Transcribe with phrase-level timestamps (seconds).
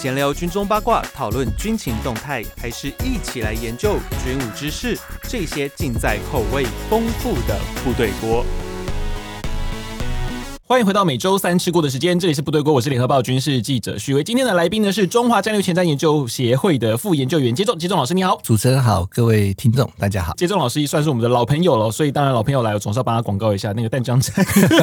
[0.00, 4.98] 闲聊军中八卦，讨论军情动态，还是一起来研究军武知识？
[5.24, 8.42] 这些尽在口味丰富的部队锅。
[10.64, 14.24] 欢迎回到每周三吃过的时间，这里是部队锅，我是联合报军事记者许巍。
[14.24, 20.32] 今天的来宾呢是中华战略前瞻研究协会的副研究员接仲，接仲老师你好，主持人好，各位听众大家好。
[20.36, 24.34] 接仲老师算是我们的老朋友了，所以当然老朋友来，我总是要帮他广告一下那个淡江站，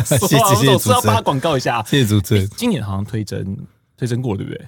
[0.06, 2.48] 谢谢谢谢，总是要帮他广告一下，谢谢主持人。
[2.56, 3.58] 今年好像推甄
[3.98, 4.62] 推甄过了，对不对？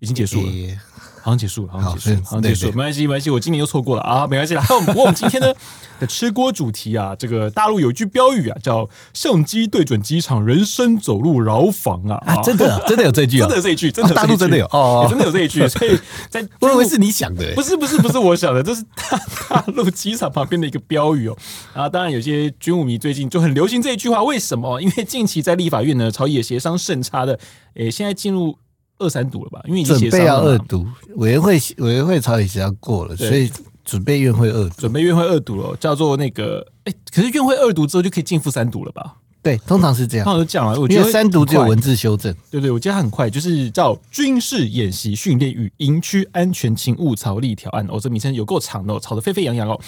[0.00, 0.50] 已经结束了。
[0.50, 0.78] 欸
[1.22, 4.64] 好像结束了，好像结束了，好，像结束了，没关系，没关系，我今年又错过了啊，没关系啦。
[4.86, 5.52] 不 过我们今天呢
[6.00, 15.94] 的吃锅主题啊，这个大陆有一句标语啊，叫“相机对准机场，人生走路牢房”啊，啊，真的，真的有这句， 真的有这一句，真的，大陆真的有哦， 真的有这一句，所以
[16.30, 19.18] 在我以为是你想的，不是，不是，不是我想的，这是大
[19.50, 21.36] 大陆机场旁边的一个标语哦。
[21.74, 24.80] 啊，当然有些军武迷最近就很流行这一句话，为什么？
[24.80, 27.38] 因为近期在立法院呢，朝野协商甚差的，
[27.74, 28.56] 诶，现在进入。
[29.00, 29.60] 二三读了吧？
[29.66, 30.86] 因为已经准备要二读，
[31.16, 33.50] 委员会委员会朝野协商过了，所以
[33.84, 39.16] 准备院会二读，准备院会二读了，叫做那个哎，可是院会二读之后就可以进复三读了吧？
[39.42, 40.78] 对，通常是这样，通常是这样啊。
[40.78, 49.80] 我觉得三读只有文字修正，对对，我觉得很快，就是叫军事演习训练与营区安全勤务条例条案哦，这名称有够长的哦，吵得沸沸扬扬哦。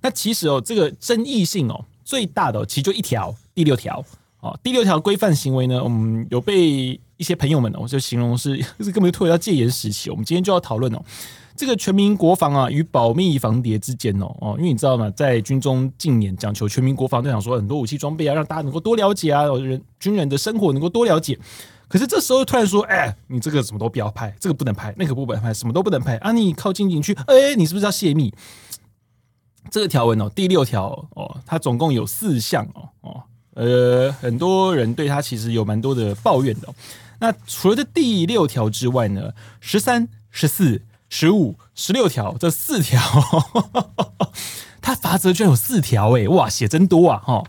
[0.00, 4.04] 那其实哦，这个争议性哦最大的其实就一条，第六条
[4.40, 7.00] 哦，第六条规范行为呢，我们有被。
[7.20, 10.08] 一些朋友们呢，我就形容是，就 是根本就退回到戒严时期。
[10.08, 11.02] 我们今天就要讨论哦，
[11.54, 21.38] 这个全民国防啊与保密防谍之间哦哦，因为你知道吗，在军中近年讲求全民国防，都想说很多武器装备啊，让大家能够多了解啊，人军人的生活能够多了解。
[21.88, 26.32] 可是这时候突然说，哎，你这个什么都不要拍，这个不能拍，那个不能拍，什么都不能拍啊！
[26.32, 28.32] 你靠近进去，哎，你是不是要泄密？
[29.70, 33.22] 这个条文哦，第六条哦，它总共有四项哦哦，
[33.60, 36.68] 呃，很多人对他其实有蛮多的抱怨的。
[37.18, 40.80] 那除了这第六条之外呢，十三、十四、
[41.10, 42.98] 十五、十六条这四条，
[44.80, 47.44] 它罚则居然有四条哎，哇，写真多啊哈！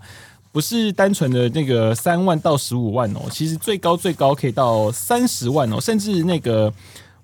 [0.51, 6.73] 不是单纯的那个三万到十五万哦，其实最高最高可以到三十万哦，甚至那个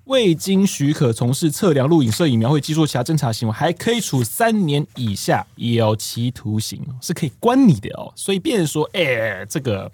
[0.07, 8.11] 未经许可从事测量、录影、摄影、描绘、技术其他侦查行为，还可以处三年以下有期徒刑，是可以关你的哦。
[8.15, 9.91] 所以变成说，哎、这个。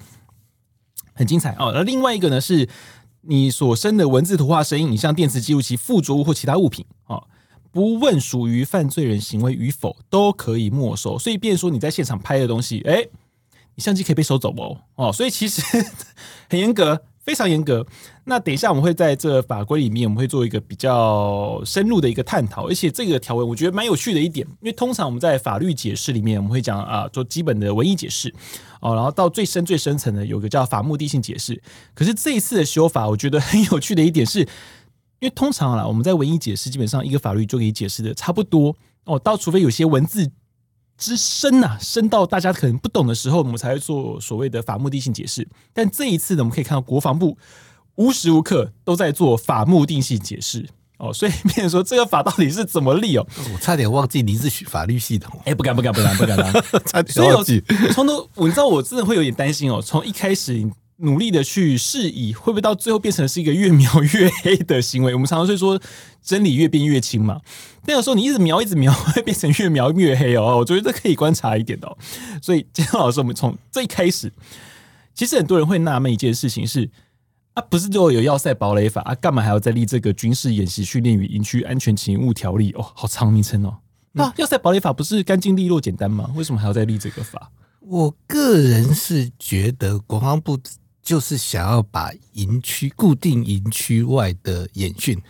[1.15, 2.67] 很精彩哦，而另外一个呢，是
[3.21, 7.21] 你所生的文字、图画、声音、影像、电磁记录器、附着物或其他物品啊，
[7.71, 11.19] 不问属于犯罪人行为与否，都可以没收。
[11.19, 13.05] 所以，变说你在现场拍的东西，哎、
[13.75, 14.81] 你相机可以被收走哦。
[14.95, 15.61] 哦，所以其实
[16.49, 17.03] 很严格。
[17.23, 17.85] 非常严格。
[18.25, 22.67] 那等一下我们会在这法规里面，我们会做一个比较深入的一个探讨。
[22.67, 28.33] 而且这个条文我觉得蛮有趣的一点，因为通常我们在法律解释里面，我们会讲啊，做基本的文义解释
[28.81, 31.61] 哦，然后到最深最深层的有个叫法目的性解释。
[31.93, 34.47] 可是这一次的修法，我觉得很有趣的一点是，因
[35.21, 38.75] 为通常啊，我们在文义解释基本上一个法律就可以解释的差不多
[39.05, 40.31] 哦，到除非有些文字。
[41.03, 45.45] 之深呐、啊，深到大家可能不懂的时候，我们才会做所谓的法目的性解释。
[45.73, 47.37] 但这一次呢，我们可以看到国防部
[47.95, 50.65] 无时无刻都在做法目的性解释
[50.97, 53.27] 哦， 所以变成说这个法到底是怎么立哦？
[53.53, 56.53] 我 差点忘记你是学法律系的，哎，不敢不敢不敢不敢当，
[56.85, 57.61] 差点忘记。
[57.91, 60.71] 从头，你知道我真的会有点担心哦，从一开始。
[61.03, 65.13] 努力的去释疑，会不会到最后变成是一个越描越黑的行为？
[65.13, 65.79] 我们常常会说
[66.21, 67.41] 真理越变越清嘛。
[67.85, 70.57] 但有时候你一直描一直描，会变成越描越黑哦。
[70.57, 71.97] 我觉得这可以观察一点的哦。
[72.41, 74.31] 所以今天老师，我们从最开始，
[75.13, 76.89] 其实很多人会纳闷一件事情是
[77.53, 82.71] 啊，不是就有要塞堡垒法啊，干嘛还要再立这个军事演习训练与营区安全勤务条例？
[82.77, 83.75] 哦，好长名称哦。
[84.13, 86.31] 那要塞堡垒法不是干净利落简单吗？
[86.35, 87.51] 为什么还要再立这个法？
[87.81, 90.57] 我个人是觉得国防部。
[91.03, 95.21] 就是想要把营区固定营区外的演训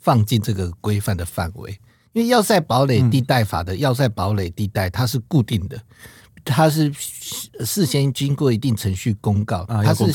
[0.00, 1.78] 放进这个规范的范围，
[2.14, 5.78] 因为要塞堡垒地带法的要塞堡垒地带它是固定的，
[6.44, 6.90] 它是
[7.64, 10.10] 事先经过一定程序公告，它是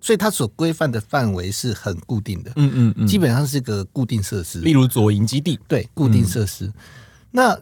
[0.00, 6.72] 所以它所规范的范围是很固定的，嗯嗯嗯，基本上是个固定设施，例如左营基地，对，固定设施。
[7.30, 7.56] 那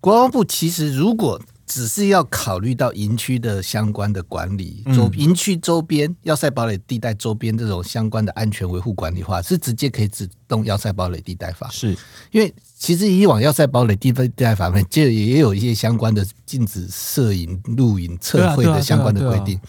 [0.00, 11.68] 国防部其实如果只是要考虑到营区的相关的管理，周营区周边要塞堡垒地带周边这种相关的安全维护管理化，是直接可以启动要塞堡垒地带法。
[11.70, 11.94] 是
[12.32, 19.60] 因为其实以往要塞堡垒地带地带法里面，就也有一些相关的禁止摄影、录影、测绘的相关的规定。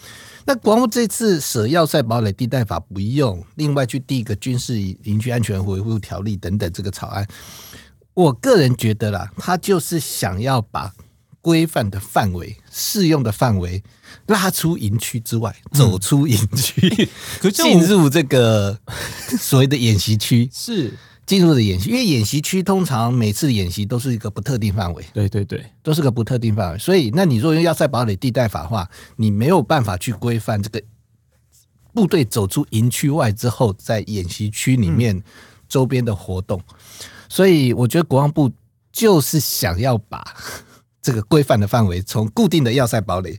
[0.46, 7.28] 那国防部这次舍要塞堡垒地带法不用，另外去递一个军事营区安全维护条例等等这个草案，
[8.14, 10.90] 我个人觉得啦，他就是想要把。
[11.40, 13.82] 规范的范围、适用的范围
[14.26, 17.08] 拉出营区之外，走出营区，
[17.40, 18.78] 可进入这个
[19.38, 20.94] 所谓的演习区是。
[21.26, 26.78] 进入的演习，因为演习区通常每次演习都是一个不特定范围，对对对，都是个不特定范围。
[26.78, 30.82] 所以，那你若用要塞堡垒地带法的话，你没有办法去规范这个
[31.94, 35.22] 部队走出营区外之后，在演习区里面
[35.68, 36.60] 周边的活动。
[36.68, 36.74] 嗯、
[37.28, 38.50] 所以，我觉得国防部
[38.90, 40.34] 就是想要把
[41.02, 43.38] 这个规范的范围从固定的要塞堡垒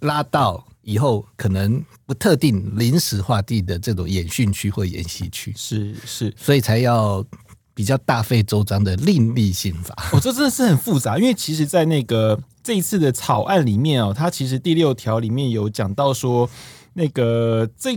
[0.00, 1.84] 拉到以后可能。
[2.10, 7.24] 不特定临时划地的这种演训区或演习区，是是，所以才要
[7.72, 9.94] 比较大费周章的另立新法。
[10.12, 16.50] 哦，这真的是很复杂，因为其实，在那个 这一次的草案里面哦，它其实第六条里面有讲到说，
[16.94, 17.96] 那个这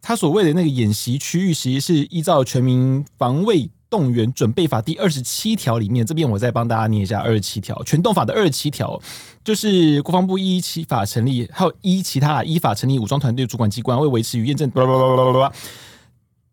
[0.00, 9.00] 他所谓的那个演习区域，其实是依照全民防卫动员准备法第二十七条里面，这边我再帮大家念一下二十七条，全动法的二十七条，
[9.44, 14.68] 就是国防部依其法成立，还有依其他依法成立武装团队主管机关，为维持与验证，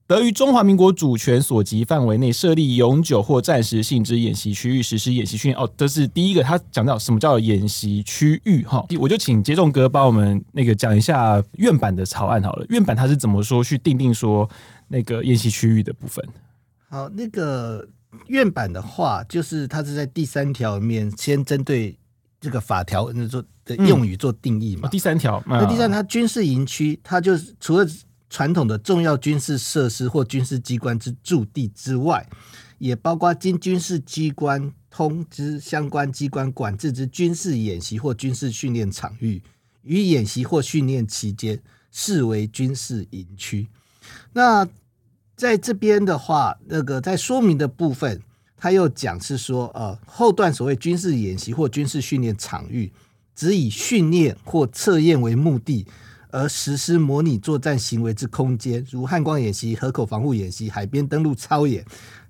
[0.05, 5.59] 得于中华民国主权所及范围内设立永久或暂时性之演习区域，实施演习训练。
[5.59, 14.47] 哦，这是第一个，他讲到什么叫演习区域哈，我就请杰仲哥帮我们那个讲一下院版的草案好了，院版他是怎么说去定定说
[14.89, 16.23] 那个演习区域的部分。
[16.91, 17.87] 好，那个
[18.27, 21.97] 院版的话，就是它是在第三条里面先针对
[22.41, 24.89] 这个法条那做的用语做定义嘛。
[24.89, 27.87] 第三条，那第三，它军事营区，它就是除了
[28.29, 32.27] 传统的重要军事设施或军事机关之驻地之外，
[32.77, 39.41] 也包括经军事机关通知相关机关管制之军事演习或军事训练场域，
[39.83, 41.57] 与演习或训练期间
[41.89, 43.69] 视为军事营区。
[44.33, 44.67] 那
[45.41, 48.21] 在这边的话，那个在说明的部分，
[48.55, 52.91] 他又讲是说，呃，后段所谓军事演习或军事训练场域，
[53.35, 55.87] 只以训练或测验为目的
[56.29, 61.83] 而实施模拟作战行为之空间，如汉光演习、河口防护演习、海边登陆操演、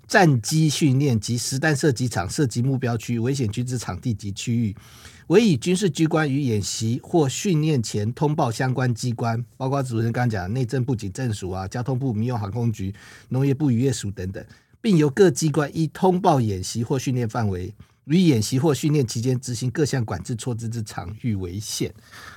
[0.07, 4.73] 战机训练及实弹射击场、射击目标区、危险区之场地及区域。
[5.31, 12.94] 委以军事机关于演习或训练前通报相关机关，包括主持人刚刚讲内政部警政署啊、交通部民用航空局、
[13.30, 14.45] 农业部渔业署等等，
[14.81, 17.74] 并由各机关依通报演习或训练范围。
[18.06, 21.94] 于演习或训练期间执行各项管制措施之场域为限。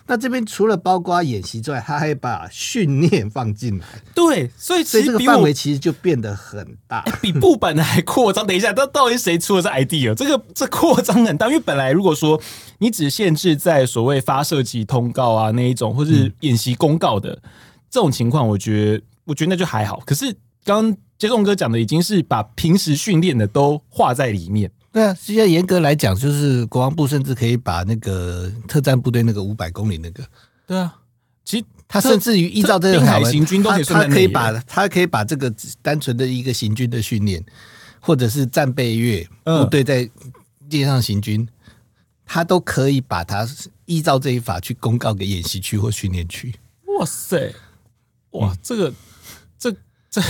[0.06, 3.86] 那这边除了包括演习之外，他还把训练放进来。
[4.14, 8.46] 对，所以其实这个范围其实就变得很大，欸、比部本的还扩张。
[8.46, 10.14] 等一下，到到底谁出的这 idea？
[10.14, 12.40] 这个这扩张很大，因为本来如果说
[12.78, 17.50] 你只限制在所谓发射击通告啊那一种，或是演习公告的、嗯、
[17.90, 20.02] 这种情况，我觉得我觉得那就还好。
[20.04, 20.30] 可是
[20.62, 24.70] 刚刚杰栋哥讲的已经是把平时训练的都画在里面。
[24.94, 30.24] 对啊，现在严格来讲，就是国防部甚至可以把那个特战部队那个五百公里那个，
[30.68, 31.00] 对啊，
[31.44, 35.52] 其实他甚至于依照这个海行军都可以算，他可以把他可以把这个
[35.82, 37.44] 单纯的一个行军的训练，
[37.98, 40.08] 或者是战备月部队在
[40.70, 41.44] 街上行军，
[42.24, 43.44] 他都可以把它
[43.86, 46.54] 依照这一法去公告给演习区或训练区。
[46.96, 47.52] 哇塞，
[48.30, 48.94] 哇，这个。
[50.14, 50.22] 这，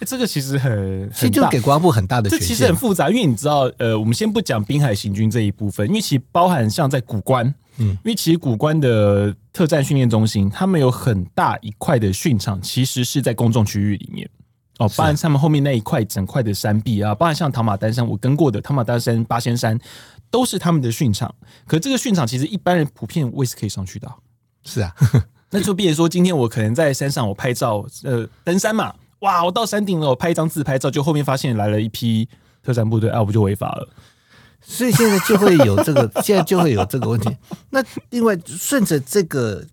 [0.04, 2.28] 这个其实很，其实就给国防部很大的。
[2.28, 7.46] 这其实很复杂，因为你知道，呃，我们先不讲滨海行军这一部分，因为其实包含像在古关，
[7.76, 14.28] 嗯，因为其实古关的特战训练中心，他们有很大一块的训场，其实是在公众区域里面。
[14.78, 19.78] 哦，包含他们后面那一块整块的山壁啊，包含像唐马丹山，我跟过的唐马丹山、八仙山，
[20.30, 21.32] 都是他们的训场。
[21.66, 24.10] 可这个训场其实一般人普遍我也是可以上去的。
[24.64, 24.92] 是啊。
[25.50, 32.28] 那就比如说，今天我可能在山上，我拍照，呃，登山嘛，哇，我到山顶了，我拍一张自拍照，就后面发现来了一批
[32.62, 33.88] 特战部队，啊，我不就违法了？
[34.62, 37.34] 所以现在就会有这个，现在就会有这个问题。
[37.70, 39.66] 那另外顺着这个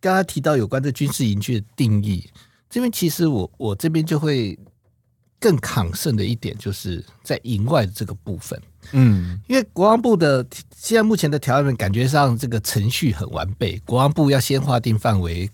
[0.00, 2.30] 刚刚提到有关的军事营区的定义，
[2.70, 4.58] 这边其实我我这边就会
[5.40, 8.58] 更抗胜的一点，就是在营外的这个部分。
[8.92, 10.46] 嗯，因为国防部的
[10.80, 15.50] 现在目前的条文感觉上这个程序很完备，国防部要先划定范围，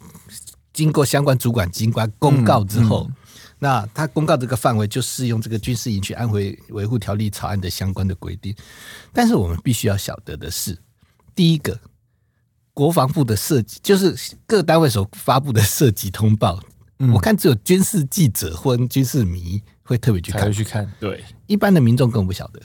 [0.74, 3.16] 经过相关主管机关公告之后，嗯嗯、
[3.58, 8.54] 那他公告这个范围就适用这个军事营区安全维护条例草案的相关的规定。
[9.14, 10.78] 但是我们必须要晓得的是，
[11.34, 11.80] 第一个，
[12.74, 14.14] 国防部的设计就是
[14.46, 16.62] 各单位所发布的设计通报，
[16.98, 22.60] 嗯、我看只有军事记者或军事迷会特别去看，去看，对，一般的民众更不晓得。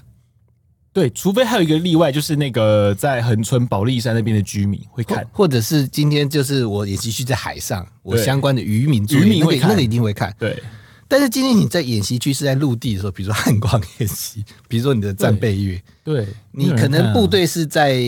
[0.92, 10.36] 对，除非还有一个例外，就是那个在恒春保利山那边的居民会看，或者是今天就是我也继续在海上，我相关的渔民，渔民会看，那个一定会看。
[10.40, 10.62] 对，
[11.08, 18.02] 但是今天你在演习区是在陆地的时候，比如说汉光演习， 比如说你的战备月，对，你可能部队是在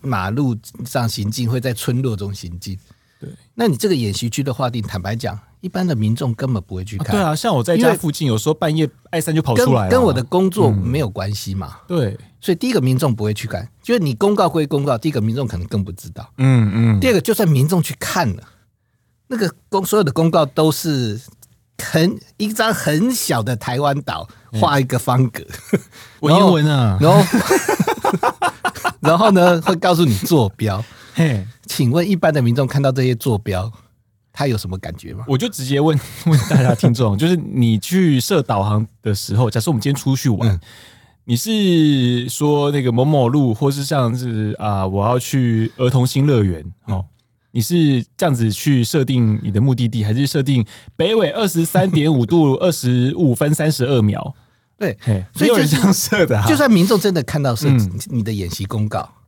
[0.00, 0.56] 马路
[0.86, 2.78] 上行进，会在村落中行进。
[3.20, 7.08] 对，那你这个演习区的划定，坦白讲，一般的民众根本不会去看。
[7.08, 11.76] 啊对啊，像我在家附近，有时候半夜艾三就跑出来了，跟我的工作没有关系嘛。
[11.88, 16.26] 嗯、对，所以第一个民众不会去看，就是你公告归公告，第一个民众可能更不知道。
[16.38, 17.00] 嗯嗯。
[17.00, 18.42] 第二个，就算民众去看了，
[19.26, 21.20] 那个公所有的公告都是
[21.76, 25.44] 很一张很小的台湾岛，画一个方格，
[26.20, 27.22] 文言文啊， 然后
[29.00, 30.82] 然后呢会告诉你坐标。
[31.14, 33.70] 嘿，请问一般的民众看到这些坐标，
[34.32, 35.24] 他有什么感觉吗？
[35.26, 40.60] 我就直接问问大家听众，就是你去设导航的时候，假设我们今天出去玩，嗯、
[41.24, 47.04] 你是说那个某某路，或是像是啊，我要去儿童新乐园哦，
[47.50, 50.64] 你是这样子去设定你的目的地，还是设定
[50.96, 54.34] 北纬二十三点五度 二十五分三十二秒？
[54.78, 54.96] 对，
[55.34, 56.46] 所以有人这样设的、啊。
[56.48, 57.68] 就算民众真的看到是
[58.06, 59.19] 你的演习公告，嗯、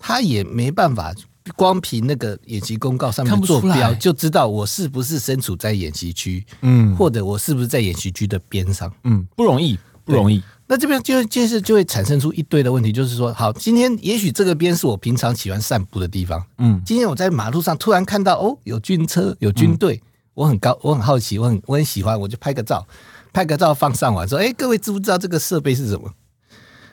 [0.00, 1.14] 他也没办法。
[1.56, 10.40] 光凭那个演习公告上面的坐标，就知道我是不是身处在演习区，嗯，或者我是不是在演习区的边上，嗯，不容易，不容易。
[10.68, 22.86] 那这边就就是就会产生出一堆的问题，就是说，好，今天也许这个边是我平常喜欢散步的地方，嗯，今天我在马路上突然看到哦，有军车，有军队，嗯、我很高，我很好奇，我很我很喜欢，我就拍个照，
[23.32, 26.12] 拍个照放上网，说，哎、欸，各位知不知道这个设备是什么？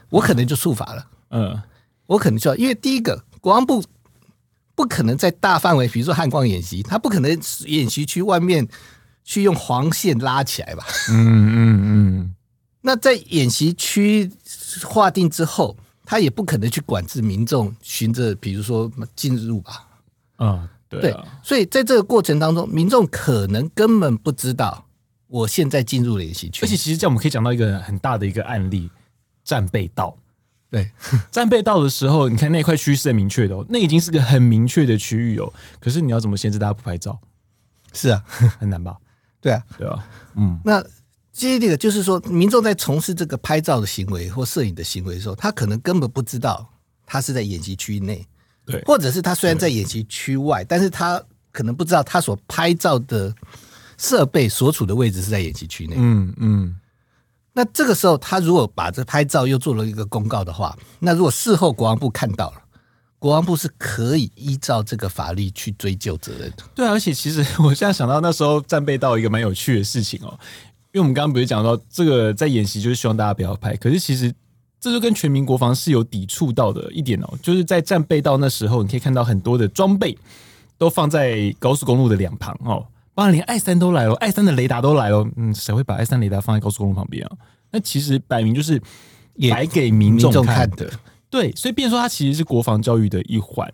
[0.10, 1.62] 我可能就触法了，嗯，
[2.08, 3.84] 我可能就要，因为第一个国防部。
[4.78, 7.32] 不可能在大范围，比如说汉光演习，他不可能
[7.66, 8.68] 演习区外面
[9.24, 10.86] 去用黄线拉起来吧？
[11.10, 12.36] 嗯嗯嗯。
[12.82, 14.32] 那在演习区
[14.84, 19.88] 划定之后，他也不可能去管制民众循着，比如说进入吧？
[20.36, 21.12] 啊，对
[21.42, 24.86] 所以在这个过程当中，民众可能根本不知道
[25.26, 26.64] 我现在进入了演习区。
[26.64, 28.92] 而且，其实这样我们可以讲到一个很大的一个案例：
[29.44, 30.16] 战备道。
[30.70, 30.92] 对，
[31.32, 35.52] 战备到的时候，你看那块区域是很明确的哦，那已经是个很明确的区域哦。
[35.80, 37.18] 可是你要怎么限制大家不拍照？
[37.94, 38.22] 是啊，
[38.60, 38.98] 很难吧？
[39.40, 40.60] 对啊，对啊，嗯。
[40.66, 40.84] 那
[41.32, 46.68] 接这个就是说，民众在从事这个拍照的行为或摄影的行为的时候，他可能根本不知道
[47.06, 48.28] 他是在演习区内，
[48.66, 53.34] 对，或者是他虽然在演习区外，但是他可能不知道他所拍照的
[53.98, 56.76] 设备所处的位置是在演习区内，嗯嗯。
[57.58, 62.62] 那这个时候，他如果把这拍照又做了一个公告的话，那如果事后国防部看到了，
[63.18, 66.64] 国防部是可以依照这个法律去追究责任的。
[66.76, 70.38] 对啊，而且其实我现在想到那时候战备道一个蛮有趣的事情哦，
[70.92, 74.32] 因为我们刚刚不是讲到这个在演习就是希望大家不要拍，可是其实
[74.80, 80.16] 这就跟全民国防是有抵触到的一点哦，就是在战备道那时候，你可以看到很多的装备
[80.78, 82.86] 都放在高速公路的两旁哦。
[83.18, 85.28] 当然，连艾三都来了，艾三的雷达都来了。
[85.38, 87.32] 嗯，谁会把艾三雷达放在高速公路旁边啊？
[87.72, 88.80] 那其实摆明就是
[89.50, 90.88] 摆给民众看的。
[91.28, 93.68] 对，所以变成说它其实是国防教育的一环。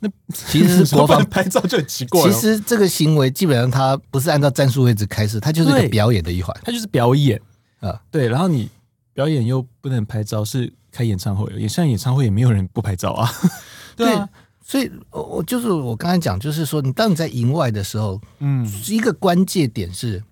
[0.00, 2.20] 那其实是 国防拍照就很奇怪。
[2.20, 6.54] 其实这个行为基本上它不是按照战术位置开始，它就是一个表演的一环。
[6.62, 7.40] 它就是表演
[7.80, 8.28] 啊，对。
[8.28, 8.68] 然后你
[9.14, 13.32] 表演又不能拍照，是开演唱会，也像演唱会也没有人不拍照啊。
[13.96, 14.28] 对啊。
[14.70, 20.22] 所以，我我就是我刚才讲，就是说，你当你在营外的时候，嗯，一个关键点是，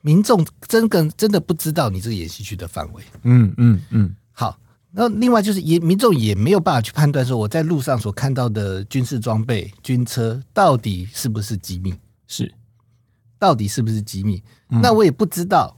[0.00, 4.14] 民众真跟真的不知道你这个演习区的范围，嗯嗯嗯。
[4.30, 4.56] 好，
[4.92, 11.92] 那另外就是也民众也没有办法去判断说，我在路上所看到的军事装备、军车到底是不是机密？
[12.28, 12.54] 是，
[13.40, 14.40] 到底是不是机密？
[14.68, 15.76] 那我也不知道，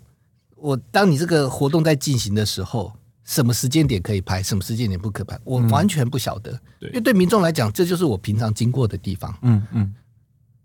[0.55, 2.93] 我当你这个活动在进行的时候。
[3.29, 6.51] 什么时间点可以拍，什么时间点不可拍，我完全不晓得。
[6.53, 9.39] 嗯、对，因为对民众来讲，这就是我平常经过的地方。
[9.43, 9.95] 嗯嗯，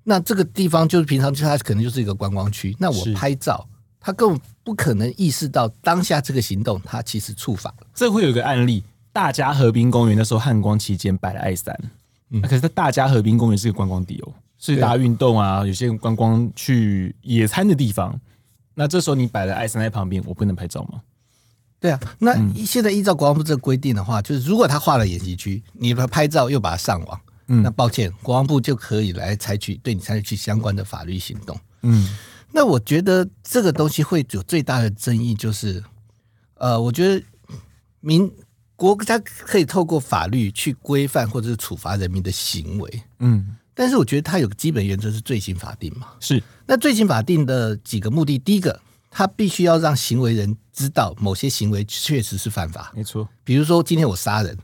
[0.05, 2.73] 那这个地方就是平常就，它可能就是一个观光区。
[2.79, 3.67] 那我拍照，
[3.99, 7.87] 他根本不可能意识到当下这个行动，它其实触法了。
[7.93, 11.77] 这会有一个案例：大家河滨公园那时候汉光期间摆了艾三，
[12.29, 18.17] 嗯，可是在大家河滨公园是个观光地哦，是大家运动啊，有些观光去野餐的地方。
[18.73, 21.01] 那这时候你摆了艾三在旁边，我不能拍照吗？
[21.83, 31.59] 对啊，那现在依照国防部这个规定的话，嗯、就是如果他画了演习区，你把拍照又把它上网，嗯，那抱歉，国防部就可以来采取对你采取相关的法律行动。
[31.81, 32.07] 嗯，
[32.53, 35.83] 那我觉得这个东西会有最大的争议，就是
[36.53, 37.21] 呃，我觉得
[37.99, 38.31] 民
[38.77, 46.41] 国家可以透过法律去规范或者是处罚人民的行为，嗯，但是我觉得它有个基本原则是罪行法定嘛，是。
[46.65, 48.79] 那罪行法定的几个目的，第一个。
[49.13, 53.27] 他必须要让行为人知道某些行为确实是犯法，没错。
[53.43, 54.57] 比如说，今天我杀人，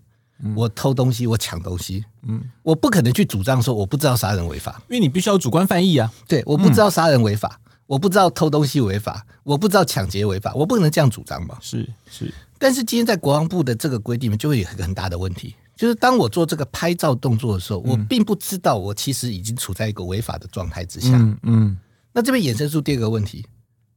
[0.43, 6.11] 嗯、我偷东西，我抢东西，嗯，我不可能去主张说我不知道杀人违法，因为你必须要主观犯意啊。
[6.27, 11.57] 对，我不知道杀人违法，嗯、我不知道偷东西违法，我不知道抢劫违法，我不能这样主张嘛？
[11.61, 12.33] 是是。
[12.57, 21.11] 但是今天在国防部的这个规定里面，就会有一个很大的问题，就是当我做这个拍照动作的时候，我并不知道我其实已经处在一个违法的状态之下。
[21.13, 21.77] 嗯嗯。
[22.11, 23.45] 那这边衍生出第二个问题，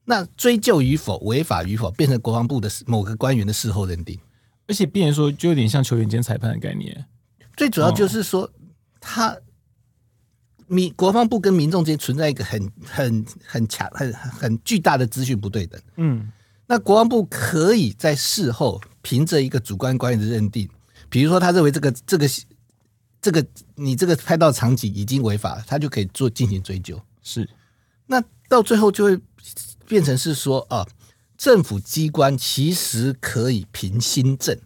[0.04, 4.18] 那追究与否、违法与否，变成国防部的某个官员的事后认定，
[4.66, 7.04] 而且变成说就有点像球员兼裁判的概念。
[7.56, 8.50] 最主要就是说，
[9.00, 9.37] 他
[10.66, 15.80] 民国防部跟民众之间存在一个很很很强、很很巨大的资讯不对等。
[15.97, 16.32] 嗯。
[16.66, 20.66] 那国防部可以在事后凭着一个主观官员的认定，
[21.11, 22.26] 比如说他认为这个这个
[23.21, 23.44] 这个
[23.75, 26.99] 你这个拍到场景已经违法，他就可以做进行追究。
[27.23, 27.47] 是，
[28.06, 29.21] 那到最后就会
[29.92, 30.88] 变成是说啊，
[31.37, 34.58] 政府机关其实可以凭心证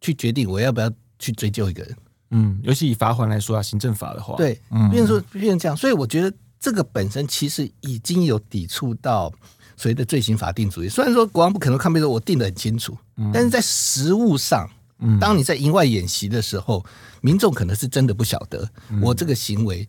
[0.00, 1.96] 去决定我要不要去追究一个人。
[2.30, 9.32] 嗯，尤其以罚锾来说啊，行政法的话，对，变成说变成这样，所以我觉得这个本身其实已经有抵触到。
[9.74, 12.96] 所谓的罪行法定主义，虽然说国王不可能看不说我定的很清楚，
[13.32, 14.70] 但是在实务上，
[15.18, 16.84] 当你在营外演习的时候，
[17.20, 18.68] 民众可能是真的不晓得
[19.00, 19.88] 我这个行为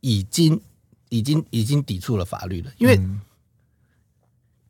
[0.00, 0.60] 已经
[1.10, 2.98] 已经已经抵触了法律了，因为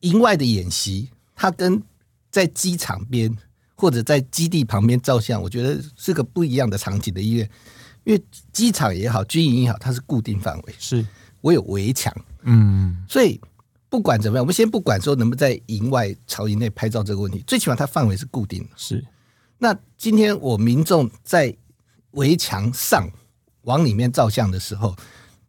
[0.00, 1.82] 营外的演习，它跟
[2.30, 3.36] 在机场边
[3.74, 7.48] 或者在基地旁边照相，我觉得是个不一样的场景的医院，
[8.04, 11.06] 因为机场也好，军营也好，它是固定范围，是
[11.40, 13.40] 我有围墙，嗯，所以。
[13.90, 18.68] 不管怎么样，我们先不管说能不能在营外朝营内拍照这个问题，最起码它范围是固定的。
[18.76, 19.02] 是，
[19.56, 21.56] 那今天我民众在
[22.10, 23.08] 围墙上
[23.62, 24.94] 往里面照相的时候，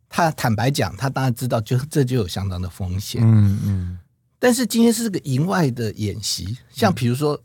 [0.08, 3.22] 他坦白讲，他当然知道就，就这就有相当的风险。
[3.22, 4.00] 嗯嗯。
[4.40, 7.36] 但是今天是个营外的演习，像比如说、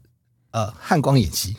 [0.52, 1.56] 嗯、呃汉光演习，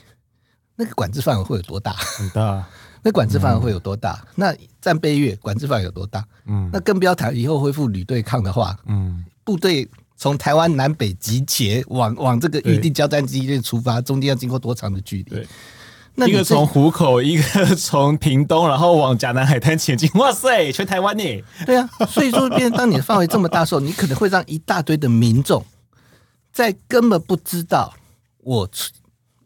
[0.76, 1.92] 那个管制范围会有多大？
[1.92, 2.66] 很大。
[3.04, 4.14] 那管制范围会有多大？
[4.14, 6.26] 嗯、那战备月管制范围有多大？
[6.46, 9.88] 嗯，那更不要谈以后恢复旅对抗的话，嗯，部队
[10.18, 15.48] 从台湾南北集结，往往这个预定交战基地点出发，中间要经过多长的距离？
[16.28, 17.44] 一个从湖口，一个
[17.76, 20.10] 从屏东，然后往甲南海滩前进。
[20.16, 21.24] 哇塞，全台湾呢？
[21.66, 25.66] 对啊，所以说，变当你的范围这么大的时候，你可能会让一大堆的民众
[26.52, 27.94] 在根本不知道
[28.40, 28.70] 我。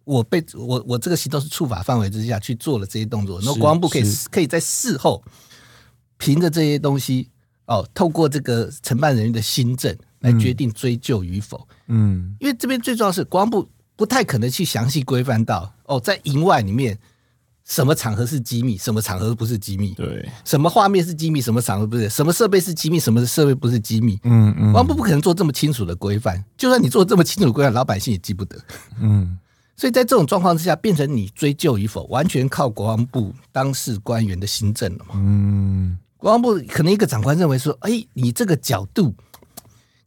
[0.06, 5.24] 我被我我这个行动是触法范围之下去做了这些动作，那国防部可以可以在事后
[6.18, 7.30] 凭着这些东西
[7.68, 11.68] 哦，透过这个承办人员的新政来决定追究与否。
[11.90, 16.98] 嗯，因为这边最重要是国防部不太可能去详细规范到哦，在营外里面
[17.66, 24.18] 什么场合是机密，什么场合不是机密，对，什么画面是机密，什么场合不是，什么设备是机密，什么设备不是机密。
[24.24, 28.58] 嗯嗯，国防部不可能做这么清楚的规范，就算你做这么清楚的规范，老百姓也记不得。
[29.02, 29.38] 嗯。
[29.76, 35.16] 所以在这种状况之下，变成你追究与否，完全靠国防部当事官员的心政了嘛？
[35.16, 39.14] 嗯，国防部可能一个长官认为说：“哎，你这个角度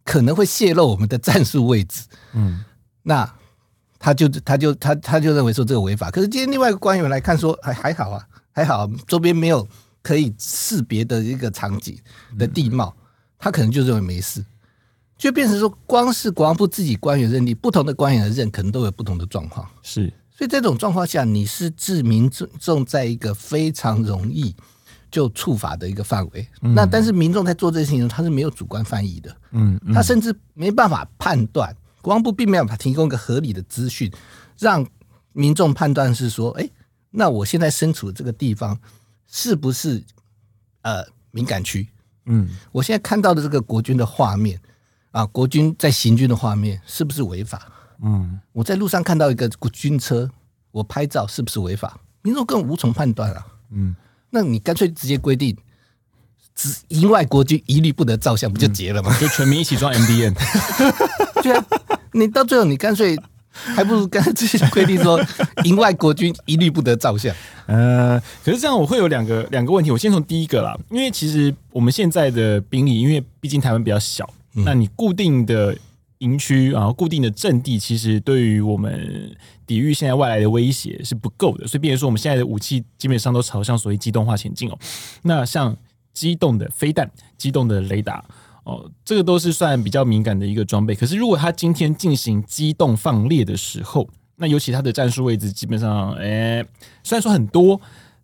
[0.04, 2.02] 可能会泄露我们的战术位置。”
[2.34, 2.64] 嗯，
[3.02, 3.30] 那
[4.02, 6.10] 他就他就他他就认为说这个违法。
[6.10, 9.66] 可是今天另外一个官员来看说：“还还好啊，还好，周边没有
[10.02, 11.96] 可以识别的一个场景
[12.36, 12.92] 的地貌，
[13.38, 14.44] 他可能就认为没事。”
[15.16, 19.64] 就变成说，光是国防部自己官员认定，不同的官员的认可能都有不同的状况。
[19.80, 24.52] 是，所以这种状况下，你是置民众在一个非常容易
[25.12, 26.44] 就触法的一个范围。
[26.62, 29.36] 嗯、那但是民众在做这些事情，他是没有主观翻译的。
[29.52, 34.12] 嗯，嗯，他甚至没办法判断，国防部并没有提供一个合理的资讯，
[34.58, 34.86] 让
[35.32, 36.68] 民众判断是说，哎，
[37.12, 38.78] 那我现在身处的这个地方
[39.26, 40.04] 是不是
[40.82, 41.88] 呃敏感区？
[42.26, 44.60] 嗯，我现在看到的这个国军的画面。
[45.12, 47.70] 啊，国军在行军的画面是不是违法？
[48.02, 50.30] 嗯，我在路上看到一个军车，
[50.70, 52.00] 我拍照是不是违法？
[52.22, 53.46] 民众更无从判断了。
[53.72, 53.94] 嗯，
[54.30, 55.54] 那你干脆直接规定，
[56.54, 59.14] 只营外国军一律不得照相，不就结了吗？
[59.14, 60.32] 嗯、就全民一起装 MDN，。
[61.44, 61.66] 对啊，
[62.12, 63.18] 你到最后你干脆
[63.50, 65.20] 还不如干脆规定说，
[65.64, 67.34] 营外国军一律不得照相。
[67.66, 74.28] 呃，可是这样我会有两个两个问题，我先从第一个啦，因为其实我们现在的兵力，因为毕竟台湾比较小。
[74.54, 75.74] 那你固定的
[76.18, 79.34] 营区，然后固定的阵地，其实对于我们
[79.66, 84.78] 抵御现在外来的威胁是不够的，所以，比如说我们现在的武器基本上都朝向所谓机动化前进哦。
[85.22, 85.74] 那像
[86.12, 88.22] 机动的飞弹、机动的雷达
[88.64, 90.94] 哦，这个都是算比较敏感的一个装备。
[90.94, 96.64] 可是，如果他今天进行机动放列的时候，那尤其他的战术位置基本上，哎，
[97.02, 97.80] 虽然说很多，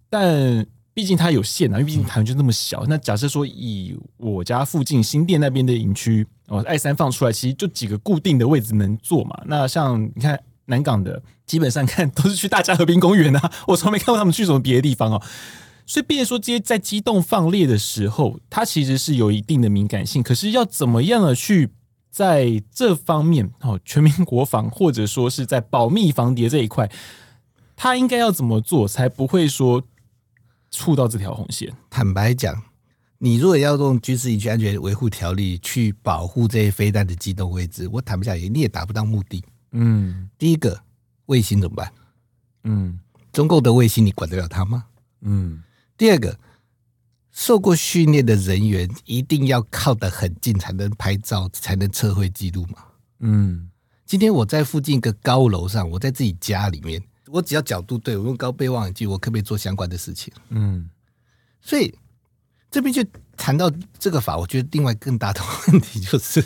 [0.08, 2.84] 但毕竟它有限啊，因为毕竟台湾就那么小。
[2.88, 9.40] 那假设说以我家附近新店那边的营区哦，爱三放出来，其实就几个固定的位置能做嘛。
[9.46, 15.22] 那像你看南港的，基本上看都是去大佳河滨公园啊，我从没看过他们去什么别的地方哦。
[15.88, 20.22] 所以，变成说这些在机动放列的时候，它其实是有一定的敏感性。
[20.22, 21.70] 可是要怎么样的去
[22.10, 26.90] 在这方面哦，全民国防或者说是在保密防谍这一块，
[27.74, 29.82] 他应该要怎么做才不会说
[30.70, 31.72] 触到这条红线？
[31.88, 32.62] 坦白讲，
[33.16, 39.42] 你如果要用军事营区安全维护条例去保护这些飞弹的机动位置，我坦不下来，你也达不到目的。
[39.72, 40.78] 嗯，第一个
[41.26, 41.90] 卫星怎么办？
[42.64, 43.00] 嗯，
[43.32, 44.84] 中共的卫星你管得了它吗？
[45.22, 45.62] 嗯，
[45.98, 46.38] 第二个，
[47.32, 52.84] 受过训练的人员一定要靠得很近才能拍照，才能测绘记录嘛？
[53.18, 53.68] 嗯，
[54.06, 60.32] 今天我在附近一个高楼上，我在自己家里面，我只要角度对，我用高倍望远镜，我可不可以做相关的事情？
[60.50, 60.88] 嗯，
[61.60, 61.92] 所以
[62.70, 63.04] 这边就
[63.36, 66.44] 谈到这个法，我觉得另外更大的问题就是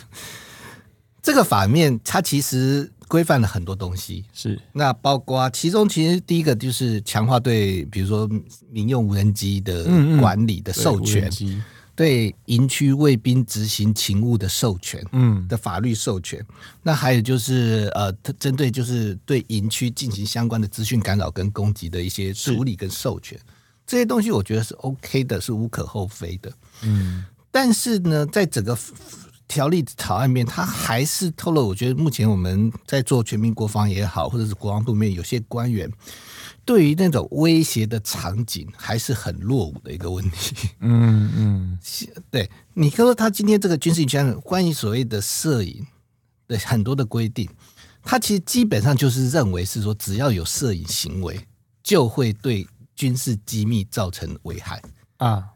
[1.22, 2.90] 这个法面，它其实。
[3.08, 8.26] 规范了很多东西，是那包括其中，其实第一个就是强化对，比如说
[8.70, 9.84] 民用无人机的
[10.18, 16.40] 管理的授权，嗯嗯、对营区卫兵执行勤务的授权，嗯，的法律授权。
[16.40, 23.38] 嗯、那还有就是呃，针对就是对营区进行相关的资讯干扰跟攻击的一些处理跟授权，
[23.86, 26.50] 这些东西我觉得是 OK 的，是无可厚非的。
[26.80, 28.74] 嗯，但是呢，在整个。
[29.48, 31.68] 条例草案面，它还是透露。
[31.68, 35.90] 我觉得目前我们在做全民国防也好，或者是国防部面，有些官员
[36.64, 40.68] 对于那种威胁的场景还是很落伍的一个问题。
[40.80, 41.78] 嗯嗯，
[42.30, 45.86] 对，你说他今天这个军事营区关于所谓的摄影
[46.48, 47.48] 的很多的规定，
[48.02, 51.38] 他其实基本上就是认为是说，只要有摄影行为，
[51.82, 54.80] 就会对军事机密造成危害
[55.18, 55.48] 啊。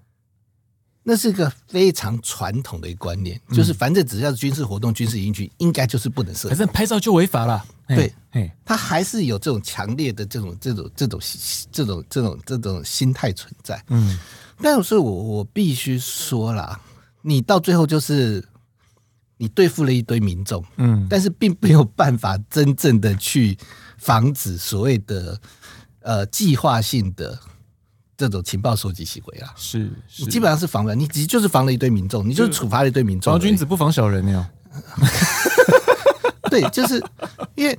[1.09, 6.49] 那是一个非常传统的一个观念，就是反正只要是军事活动、军事营区，应该就是不能摄。
[6.49, 7.65] 反正拍照就违法了。
[7.87, 8.13] 对，
[8.65, 11.21] 他还是有这种强烈的这种、这种、这种、
[11.71, 13.81] 这种、这种、这种心态存在。
[13.87, 14.19] 嗯，
[14.61, 16.81] 但是我我必须说啦，
[17.23, 18.45] 你到最后就是
[19.37, 23.57] 你对付了一堆民众，嗯，但是并没有办法真正的去
[23.97, 25.41] 防止所谓的
[26.01, 27.39] 呃计划性的。
[28.17, 33.31] 这种情报收集行为啊，是，是你基本上是防了，你只就是防了一堆民众，你就是处罚了一堆民众。
[33.31, 34.51] 防君子不防小人呀。
[36.49, 37.03] 对，就是
[37.55, 37.79] 因为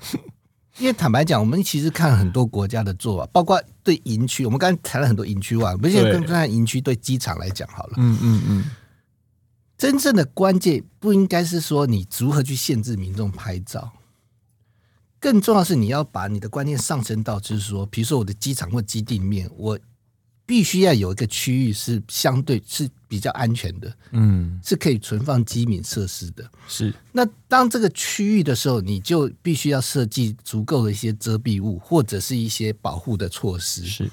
[0.77, 7.93] 因为坦白讲，我们其实看很多国家的做法，包括对营区，我们刚才谈了很多营区外，我们现在跟看营区对机场来讲好了。
[7.97, 8.71] 嗯嗯嗯。
[9.75, 13.91] 真正的关键不应该是说你如何去限制民众拍照，
[15.19, 19.79] 更重要是你要把你的观念上升到，就是说，比如说我的机场或基地里面，我。
[20.47, 26.49] 必须要有一个区域是相对是比较安全的，嗯，是可以存放机敏设施的。
[26.69, 33.83] 是，那当这个区域的时候，你就必须要设计足够的一些遮蔽物，或者是一些保护的措施。
[33.85, 34.09] 是，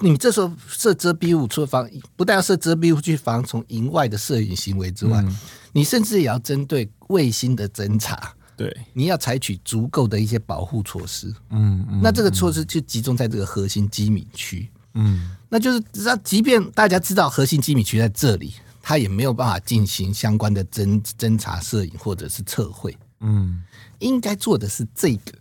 [0.00, 5.38] 你这时候设遮蔽物，除了防不但要设遮蔽物去防从营外的摄影行为之外，嗯，
[5.72, 11.34] 你甚至也要针对卫星的侦查，对，你要采取足够的一些保护措施。
[11.48, 14.68] 嗯嗯，那这个措施就集中在这个核心机敏区。
[14.96, 22.92] 嗯，那就是只要，即便大家知道核心机密区在这里，他也没有办法进行相关的侦侦查、摄影或者是测绘。
[23.20, 23.62] 嗯，
[24.00, 25.32] 应该做的是这个，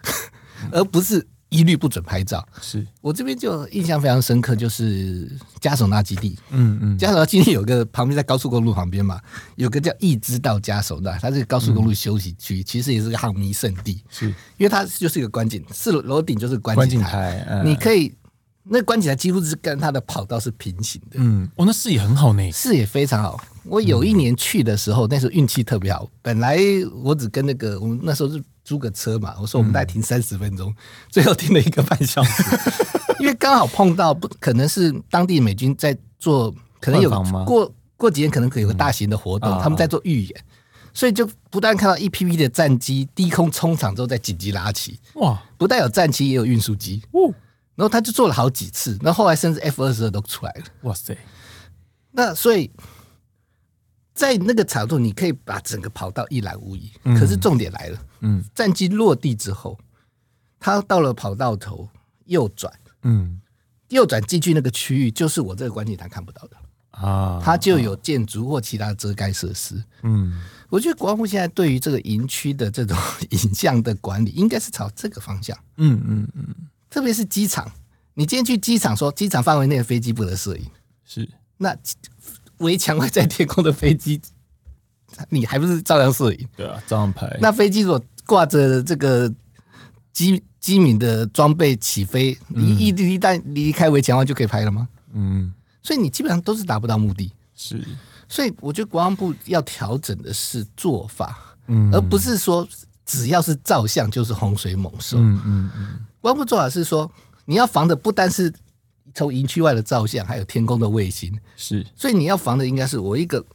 [0.71, 2.47] 而不是一律不准拍照。
[2.62, 6.38] 是我这边就印象非常深刻，就是加手纳基地。
[6.52, 9.19] 嗯嗯，加手纳基地有个旁边在高速公路旁边嘛，
[9.56, 14.04] 有个叫一支道加手纳，它是高速公路休息区，其实也是个航迷圣地。
[14.12, 18.13] 是因为它就是一个观景，四楼顶就是观景台，台你可以。
[18.63, 23.39] 那关起来几乎是跟它的跑道是平行的，嗯，哦，那视野很好呢，视野非常好。
[23.65, 26.08] 我有一年去的时候，嗯、那时候运气特别好。
[26.21, 26.58] 本来
[27.02, 30.76] 我只跟那个我们那时候是租个车嘛，我说我们大概停三十分钟，嗯、
[31.10, 32.43] 最后停了一个半小时，
[33.19, 37.10] 因为刚好碰到不可能是当地美军在做，可能有
[37.45, 40.43] 过过几天可能可有个大型的活动，嗯、他们在做预演，
[40.93, 47.34] 所以就不但看到一批批的战机低空冲场之后再紧急拉起，哇，不但有战机也有运输机，哦
[47.75, 50.65] 然后他就做了好几次，那后来甚至 F 二十二都出来了。
[50.83, 51.17] 哇塞！
[52.12, 52.69] 那所以
[54.13, 56.91] 在那个角度，你可以把整个跑道一览无遗。
[57.03, 59.79] 嗯、可是重点来了，嗯，战机落地之后，
[60.59, 61.89] 他到了跑道头
[62.25, 63.41] 右转，嗯，
[63.89, 66.57] 右转进去那个区域，就是我这个观景台看不到的
[66.91, 67.41] 啊。
[67.43, 69.83] 它就有建筑或其他遮盖设施。
[70.03, 72.95] 嗯，我觉得国防部现在对于这个营区的这种
[73.31, 75.57] 影像的管理，应该是朝这个方向。
[75.77, 76.45] 嗯嗯嗯。
[76.47, 76.55] 嗯
[76.93, 77.71] 特别是机场，
[78.13, 80.63] 你今天去机场说机场范围内的飞机不能摄影，
[81.03, 81.27] 是
[81.58, 81.75] 那
[82.58, 84.21] 围墙外在天空的飞机，
[85.29, 86.47] 你还不是照样摄影？
[86.56, 87.36] 对啊，照样拍。
[87.41, 89.27] 那飞机如果挂着这个
[90.12, 94.88] 机机敏的装备起飞，你一一旦离开围墙外就可以拍了吗？
[95.13, 95.51] 嗯，
[95.82, 97.32] 所以你基本上都是达不到目的。
[97.56, 97.84] 是，
[98.29, 102.67] 所以我觉得国防部要调整的是做法，嗯，而不是说
[103.06, 105.18] 只要是照相就是洪水猛兽。
[105.18, 107.12] 嗯嗯嗯，国防部做法是说，
[107.46, 108.54] 你要防的不单是
[109.13, 111.38] 从营区外的照相，还有天空的卫星。
[111.56, 113.46] 是，所以你要防的应该是我一个。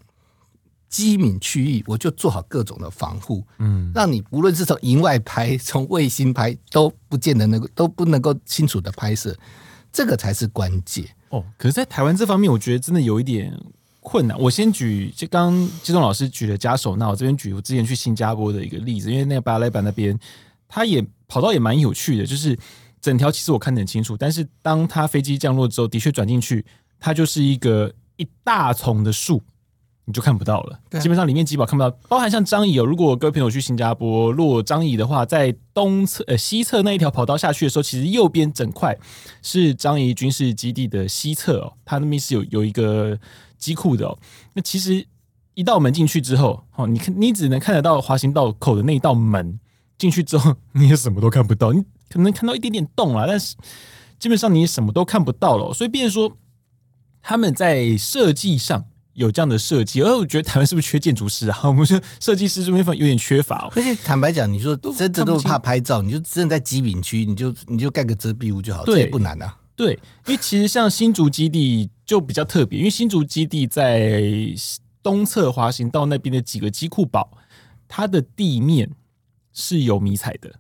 [0.91, 9.37] 机敏区域，我就做好各种的防护，嗯，让你无论是从营外拍，从卫星拍，都不见得能够都不能够清楚的拍摄，
[9.93, 11.45] 这个才是关键哦。
[11.59, 13.53] 可是，在台湾这方面，我觉得真的有一点
[14.09, 14.39] 困难。
[14.41, 20.19] 我先举，就刚刚基隆老师举的假手纳，那我这边举我之前去新加坡的一个例子，因为那个巴莱版那边，
[20.67, 22.59] 它也跑道也蛮有趣的，就是
[23.01, 26.65] 整条其实我看得很清楚，但是当它飞机降落之后，的确转进去，
[26.99, 29.43] 它就是一个一大丛的树。
[30.05, 32.83] 你就看不到了，基本上里面几宝看不到，包含像张仪哦。
[32.87, 38.97] 如果各位朋友去新加坡，如果樟宜的话，在东侧呃西侧那一条跑道下去的时候，其实右边整块
[39.43, 43.19] 是张仪军事基地的西侧哦，它那边是有有一个
[43.59, 44.19] 机库的哦。
[44.55, 45.07] 那其实
[45.55, 49.59] 一道门进去之后，哦，你看你只能看得到滑行道口的那一道门，
[49.99, 53.55] 进去之后你也什么都看不到，你可能看到一点点洞啊，但是
[54.19, 55.75] 基本上你什么都看不到了。
[55.75, 56.37] 所以，变成说
[57.21, 58.87] 他们在设计上。
[59.15, 61.59] 有这样的设计，而我觉得台湾是不是缺建筑师啊？
[61.65, 63.73] 我们说设计师这边有点缺乏哦。
[63.75, 69.57] 而且坦白讲，你说真的都怕拍照，你就真的在机敏区，你就你就盖个遮蔽物就好，这也不难啊。
[69.75, 69.95] 对，
[70.27, 74.23] 因为其实像新竹基地就比较特别，因为新竹基地在
[75.03, 77.31] 东侧滑行道那边的几个机库堡，
[77.87, 78.91] 它的地面
[79.53, 80.51] 是有迷彩的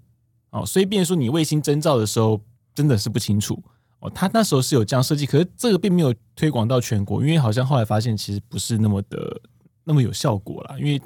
[0.50, 2.38] 哦，所以变说你卫星征兆的时候
[2.74, 3.62] 真的是不清楚。
[4.00, 9.40] 哦，他那时候是有这样设计，可是这个并没有推广到全国，因为好像后来发现其实不是那么的
[9.84, 10.76] 那么有效果啦。
[10.78, 11.00] 因为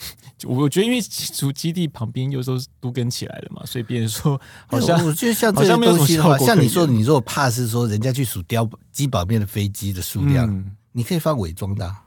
[0.46, 12.04] 我觉得，因为主基地旁边有时候都跟起来了嘛，所以别人说好像我觉得像这个东西的话，像你说，你说我怕是说人家去数碉机堡面的飞机的数量，嗯、你可以放伪装的啊，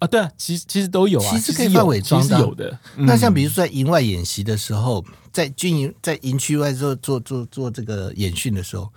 [0.00, 2.78] 啊，对啊，其实其实都有啊，其实可以放伪装的，有的。
[2.96, 8.92] 嗯、那像比如说在营外演习的时候，在军营在营区外做做做做这个演训的时候。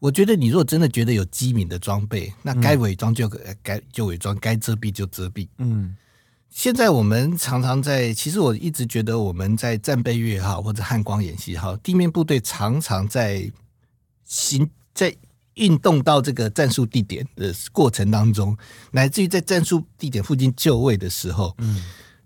[0.00, 3.28] 我觉得你如果真的觉得有机敏的装备，那该伪装就
[3.64, 5.48] 该就伪装，该遮蔽就遮蔽。
[5.58, 5.96] 嗯，
[6.50, 13.50] 现在我们常常在，其实我一直觉得我们在战备月号或者汉光演习号，地面部队常常在
[14.24, 15.14] 行在
[15.54, 18.56] 运动到这个战术地点的过程当中，
[18.90, 21.82] 乃至于在战术地点附近就位的时候，嗯，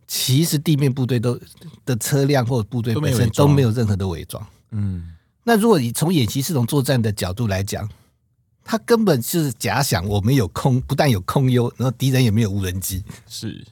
[0.06, 1.38] 其实地面部队都
[1.85, 5.14] 的车辆或者部队本身都没有任何的伪装，嗯。
[5.44, 7.88] 那如果你从演习系统作战的角度来讲，
[8.62, 13.02] 他根本就是假想我们有空，不但有空优，然后敌人也没有无人机。
[13.26, 13.66] 是是，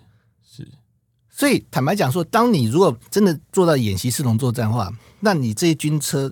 [1.41, 6.31] 所以坦白讲说，当你如果真的做到演习视同作战的话，那你这些军车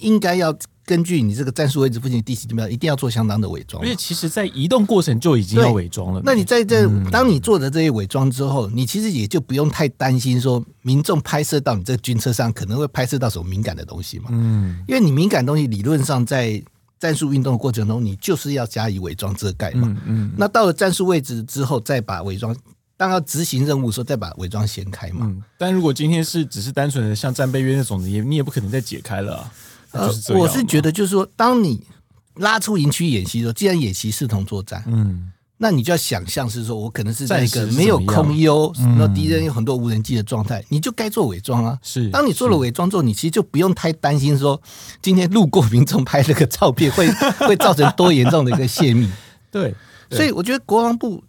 [0.00, 0.54] 应该要。
[0.86, 3.80] 根据你这个战术位置附近的地形怎么样，一定要做相当的伪装。
[3.84, 6.20] 因为其实，在移动过程就已经要伪装了。
[6.24, 14.30] 那你在这，当你做的这些伪装之后，你其实也就不用太担心说民众拍摄到你这军车上可能会拍摄到什么敏感的东西嘛。
[14.32, 16.60] 嗯，因为你敏感东西理论上在
[16.98, 19.86] 战术运动的过程中，你就是要加以伪装遮盖嘛。
[19.86, 20.32] 嗯嗯。
[20.36, 22.52] 那到了战术位置之后，再把伪装，
[23.00, 25.20] 当要执行任务的时候，再把伪装掀开嘛。
[25.22, 25.42] 嗯。
[25.56, 29.52] 但如果今天是只是单纯的像战备约那种的，也你也不可能再解开了啊。
[29.92, 31.82] 呃，我是觉得，就是说，当你
[32.34, 41.78] 拉出营区演习的时候，既然演习视同作战，嗯，那你就要想象是说，我可能是在一个没有空优，然后敌人有很多无人机的状态，你就该做伪装啊。
[41.82, 44.60] 是，当你做了伪装之后，你其实就不用太担心说，
[45.00, 47.10] 今天路过民众拍了个照片会
[47.48, 49.10] 会造成多严重的一个泄密。
[49.50, 49.74] 对，
[50.10, 51.24] 所以我觉得国防部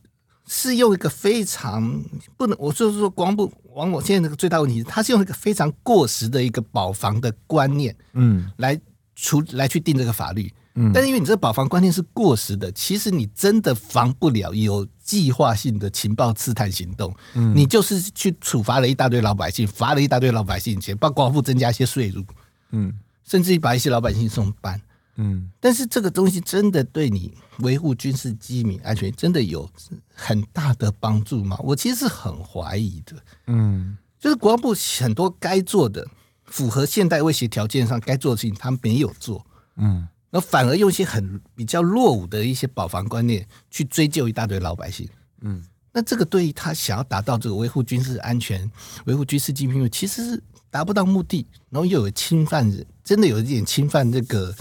[0.53, 2.03] 是用一个非常
[2.35, 3.49] 不能，我就是说国防部。
[3.73, 8.77] 往往现在这个最大问题是，他是用一个非常过时的一个保房的观念，嗯，来
[9.15, 22.25] 出来去定这个法律，嗯，但是因为你这个保房观念是过时的，其实你真的防不了有计划性的情报刺探行动，嗯，你就是去处罚了一大堆老百姓，罚了一大堆老百姓钱，帮国防部增加一些税入，
[22.71, 24.81] 嗯，甚至于把一些老百姓送办。
[25.15, 29.69] 嗯，但是这个东西真的对你维护军事机密安全真的有
[30.13, 31.58] 很大的帮助吗？
[31.60, 33.15] 我其实是很怀疑的。
[33.47, 36.08] 嗯，就是国防部很多该做的、
[36.45, 39.45] 符合现代威胁条件上该做的事情，他没有做。
[39.76, 45.08] 嗯，那反而用一些很比较落伍的一些保防观念去追究一大堆老百姓。
[45.41, 48.69] 嗯，那这个对于他想要达到这个维护军事安全、
[49.06, 50.43] 维护军事机密，其实是。
[50.71, 54.53] 达不到目的，然后又有侵犯人，真的有一点侵犯这个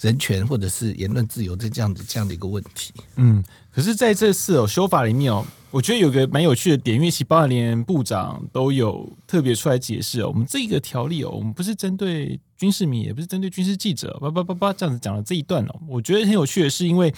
[0.00, 2.92] 人权或者是言论自由的这样子这样的一个问题。
[3.16, 17.12] 嗯，可是在这次哦修法里面哦，我觉得有个蛮有趣的点，因为其包含连部长都有特别出来解释哦，我们这个条例哦，我们不是针对军事迷，也不是针对军事记者，叭叭叭叭这样子讲了这一段哦，我觉得很有趣的是，因为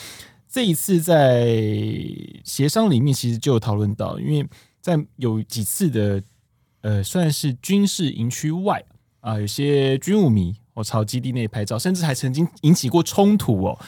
[0.50, 1.46] 这一次在
[2.44, 4.46] 协商里面，其实就有讨论到，因为
[4.80, 6.22] 在有几次的
[6.80, 8.82] 呃，算是军事营区外
[9.20, 13.78] 啊，有些军武迷哦朝基地内拍照，甚至还曾经引起过冲突哦。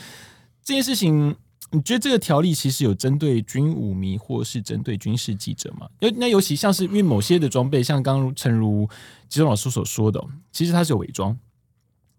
[0.62, 1.34] 这件事情，
[1.70, 5.88] 你觉得这个条例其实有针对军武迷，或是针对军事记者吗？
[6.00, 8.88] 那那尤其像是因为某些的装备，像刚陈如
[9.28, 11.36] 吉中老师所说的，其实它是有伪装，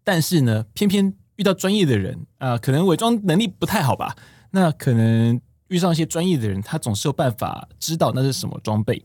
[0.03, 4.15] 但是呢，偏偏遇到专业的人啊、可能伪装能力不太好吧。
[4.51, 9.01] 那可能遇上一些专业的人，他总是有办法知道那是什么装备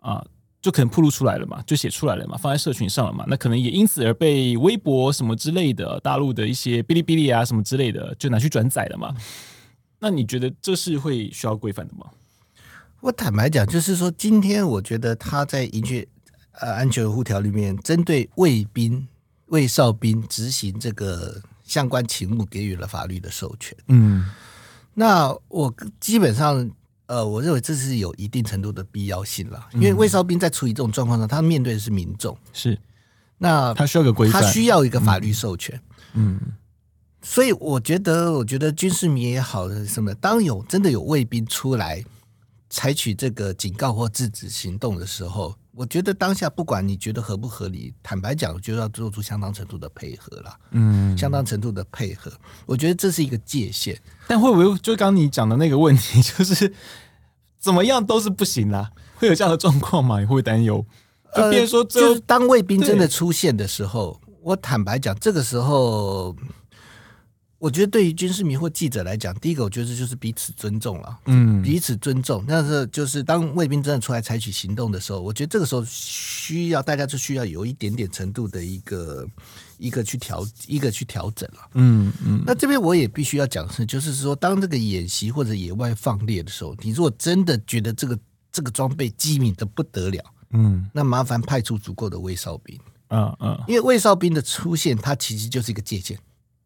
[0.00, 0.24] 啊，
[0.62, 3.24] 就可能铺露出来了嘛，就写出来了嘛，放在社群上了嘛。
[3.26, 9.12] 那可能也因此而被微博什么之类的，大陆的一些哔哩哔哩啊什么之类的，就拿去转载了嘛。
[9.98, 12.06] 那你觉得这是会需要规范的吗？
[13.00, 16.08] 我坦白讲，就是说，今天我觉得他在一句
[16.52, 19.08] 呃安全维护条里面，针对卫兵、
[19.46, 23.76] 卫哨兵执行这个相关勤务，给予了法律的授权。
[23.88, 24.30] 嗯。
[24.94, 26.70] 那我基本上，
[27.12, 32.78] 呃，我认为这是有一定程度的必要性了，因为卫哨兵在处理这种状况上，他面对的是民众，是。
[33.36, 35.78] 那他需要个规，他需要一个法律授权，
[36.14, 36.40] 嗯，
[37.20, 42.02] 所以我觉得，我觉得军事迷也好，什么，当有真的有卫兵出来
[42.70, 45.54] 采取这个警告或制止行动的时候。
[45.74, 50.54] 我觉得当下不管你觉得合不合理，坦白讲，就要做出相当程度的配合了。
[50.72, 52.30] 嗯，相当程度的配合，
[52.66, 53.98] 我觉得这是一个界限。
[54.26, 56.72] 但会不会就刚你讲的那个问题， 就是
[57.58, 58.90] 怎么样都是不行啦？
[59.16, 60.20] 会有这样的状况吗？
[60.20, 60.84] 你会担忧？
[61.34, 66.36] 就别说，就是当卫兵真的出现的时候，我坦白讲，这个时候。
[67.62, 72.44] 我觉得对于军事迷或记者来讲，第一个我觉得就是彼此尊重了，嗯，彼此尊重。
[72.44, 79.24] 但是就是当卫兵真的出来采取行动的时候，我觉得这个时候需要大家就需要有一点点程度的一个
[79.78, 82.42] 一个去调一个去调整了，嗯嗯。
[82.44, 88.18] 那这边我也必须要讲是，就是说当这个演习或者野外放猎的时候，你如果真的觉得这个
[88.50, 92.76] 这个装备机敏的不得了，嗯，那麻烦派出足够的卫哨兵，
[93.10, 96.18] 嗯嗯，因为卫哨兵的出现，它其实就是一个界限，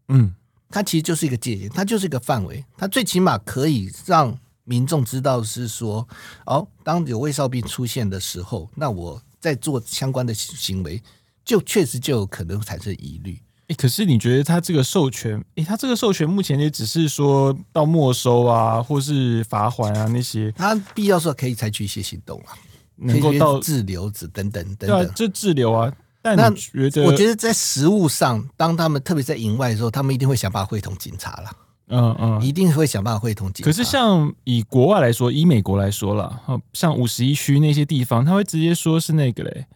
[0.09, 0.35] 嗯。
[0.69, 6.07] 它其实就是一个界限，它就是一个范围，它最起码可以让民众知道是说，
[6.45, 11.01] 哦，当有卫哨兵出现的时候，那我在做相关的行为，
[11.45, 13.41] 就确实就有可能产生疑虑。
[13.69, 22.59] 哎，可是你觉得他这个授权，哎，他这个授权目前也只是说到没收啊，或是罚款啊那些，他必要时候可以采取一些行动啊，
[22.97, 25.93] 能够到滞留子等等等等，对啊，就滞留啊。
[26.35, 26.51] 那
[27.05, 31.51] 我觉得在实物上，当他们特别在营外的时候，他们一定会想办法会同警察了。
[31.89, 33.71] 嗯嗯，一定会想办法会同警察。
[33.71, 39.67] 可是像以国外来说，以美国来说了，像五十一区那些地方，他会直接说是那个嘞，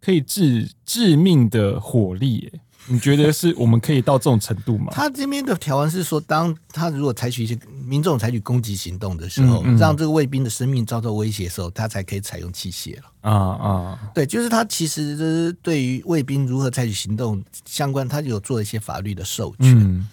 [0.00, 2.60] 可以致致命的火力，哎。
[2.86, 4.88] 你觉得是我们可以到这种程度吗？
[4.90, 13.04] 他这边的条文是说，当他如果采取一些民众采取攻击行动的时候，嗯嗯、让这个卫兵的生命遭到威胁的时候，他才可以采用器械了。
[13.20, 19.78] 啊啊，对，就是他其实对于卫兵如何采取行动相关，他有做一些法律的授权。
[19.78, 20.08] 嗯、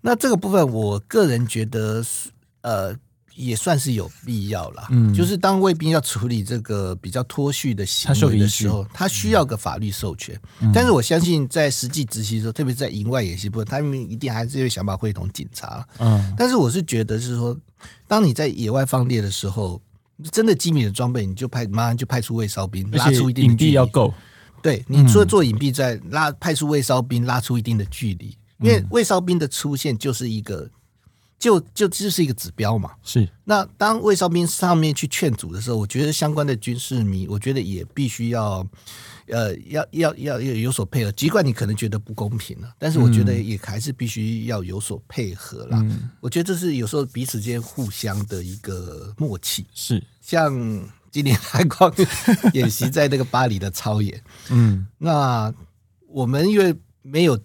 [0.00, 2.30] 那这个部分，我个人觉得是
[2.62, 2.96] 呃。
[3.36, 10.40] 也算是有必要啦，嗯，就是当卫兵要处理这个比较脱序的行为的时候，他需要个法律授权。
[10.60, 15.84] 嗯、但是我相信在实际执行的时候，特别在营外演习部分，他们一定还是会想办法会同警察。
[15.98, 17.56] 嗯，但是我是觉得是说，
[18.06, 19.82] 当你在野外放猎的时候，
[20.30, 24.14] 真的机密的装备，你就派马上就派出卫哨兵，拉出一定的距离，隐蔽要够。
[24.62, 30.70] 对，你除了做隐蔽，在拉派出卫哨兵，拉出一定的距离，因为卫哨兵的出现就是一个。
[31.44, 33.28] 就就这是一个指标嘛，是。
[33.44, 38.66] 那当魏少兵上面去劝阻的时候，我觉得相关的军事迷，我觉得也必须要，
[39.26, 41.12] 呃，要要要要有所配合。
[41.12, 45.78] 尽管你可能觉得不公平了，但是我觉得也还是必须要有所配合啦。
[45.82, 49.66] 嗯、我觉得这是有时候彼此间互相的一个默契。
[49.74, 50.50] 是，像
[51.10, 51.92] 今年海光
[52.54, 55.52] 演习在那个巴黎的操演，嗯，那
[56.08, 57.38] 我们因为没有。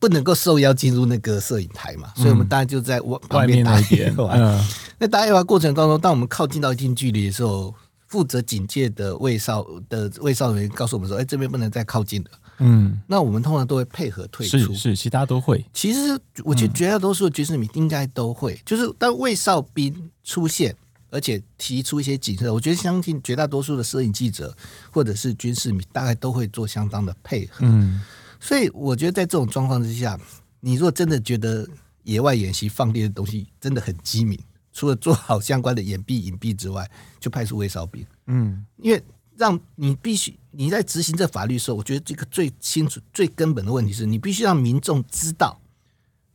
[0.00, 4.40] 不能够受邀进入那个摄影台嘛，所以我们大家就在外面打野玩。
[4.40, 4.66] 嗯、
[4.98, 7.72] 那打野玩过程当中，当我们靠近到一定距离的时候，
[8.06, 12.30] 负责警戒的卫哨的卫哨人员告诉我们说：“哎，这边不能再靠近了。”
[12.62, 14.58] 嗯，那我们通常都会配合退出。
[14.58, 15.64] 是是，其他都会。
[15.72, 20.74] 其实我觉得绝大多数的军事迷应该都会，嗯、就是当卫哨兵出现，
[21.10, 24.56] 而且提出一些警示，我觉得相信绝大多数的摄影记者
[24.90, 27.58] 或者是军事迷，大概都会做相当的配合。
[27.60, 28.00] 嗯。
[28.40, 30.18] 所以我觉得在这种状况之下，
[30.60, 31.68] 你如果真的觉得
[32.02, 34.36] 野外演习放电的东西真的很机敏，
[34.72, 38.04] 除了做好相关的掩蔽隐蔽之外，就派出卫哨兵。
[38.26, 39.02] 嗯，因为
[39.36, 45.60] 让你必须你在执行这法律的时候，我觉得这个最清楚、最根本的问题是你必须让民众知道，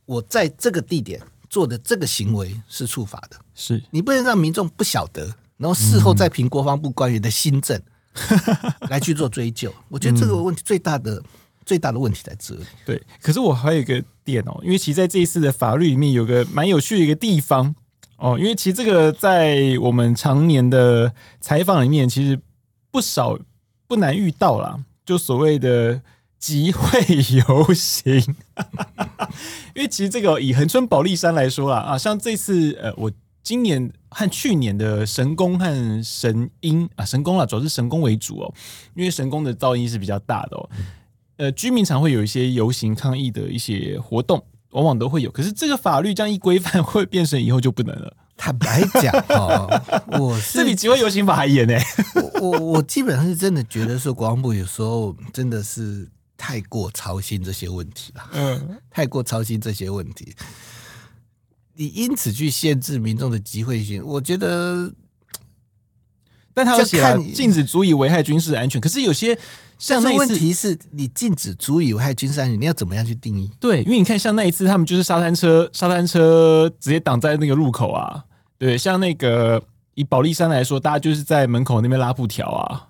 [0.04, 5.26] 我在这个地点做的这个行为是触法的，是你不能让民众不晓得，
[5.56, 7.80] 然后事后再凭国防部官员的新政
[8.90, 9.72] 来去做追究。
[9.88, 11.24] 我觉得这个问题最大的、嗯、
[11.66, 12.64] 最大的问题在这里。
[12.86, 17.74] 对，可是我还有一个点哦，因为其实在这一次的法律里面有个蛮有趣的一个地方
[18.16, 22.40] 哦，因为其实这个在我们常年的采访里面，其实
[22.90, 23.38] 不少
[23.86, 26.00] 不难遇到啦，就所谓的。
[26.38, 27.00] 集会
[27.34, 28.14] 游行，
[29.74, 33.10] 因为其实这个以恒春保利山来说啦，啊，像这次呃，我
[33.42, 38.54] 今年和去年的神功和神鹰啊，神功啦，主要是神功为主哦，
[38.94, 40.68] 因为神功的噪音是比较大的哦，
[41.36, 45.30] 呃，居民常会有一些游行抗议的一些活动，往往都会有。
[45.30, 48.16] 可是这个法律这样一规范，会变成以后就不能了。
[48.36, 49.68] 坦白讲哦，
[50.18, 51.74] 我是 这比集会游行法还严呢。
[52.40, 56.08] 我我我基本上是真的觉得说，国防部有时候真的是。
[56.38, 60.34] 太过操心这些问题了，嗯，太过操心这些问题，
[61.76, 64.92] 你因此去限制民众的集会性，我觉得，
[66.52, 68.78] 但他要写禁止足以危害军事安全。
[68.78, 69.38] 可是有些
[69.78, 73.50] 像那问题是你禁止足以危害军事安全，你要怎么样去定义？
[73.60, 78.24] 对，因为你看像那一次，他们就是沙滩车，沙滩车直接挡在那个路口啊。
[78.58, 79.62] 对，像那个
[79.94, 82.88] 以保利山来说，大家就是在门口那边拉布条啊，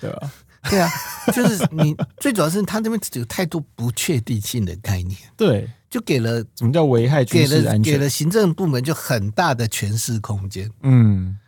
[0.00, 0.32] 对吧？
[0.68, 0.90] 对啊，
[1.32, 10.70] 就是你最主要是他那边有太多不确定性的概念，对，就给了什么叫危害军事安全，给了给了行政部门就很大的诠释空间。
[10.82, 11.38] 嗯，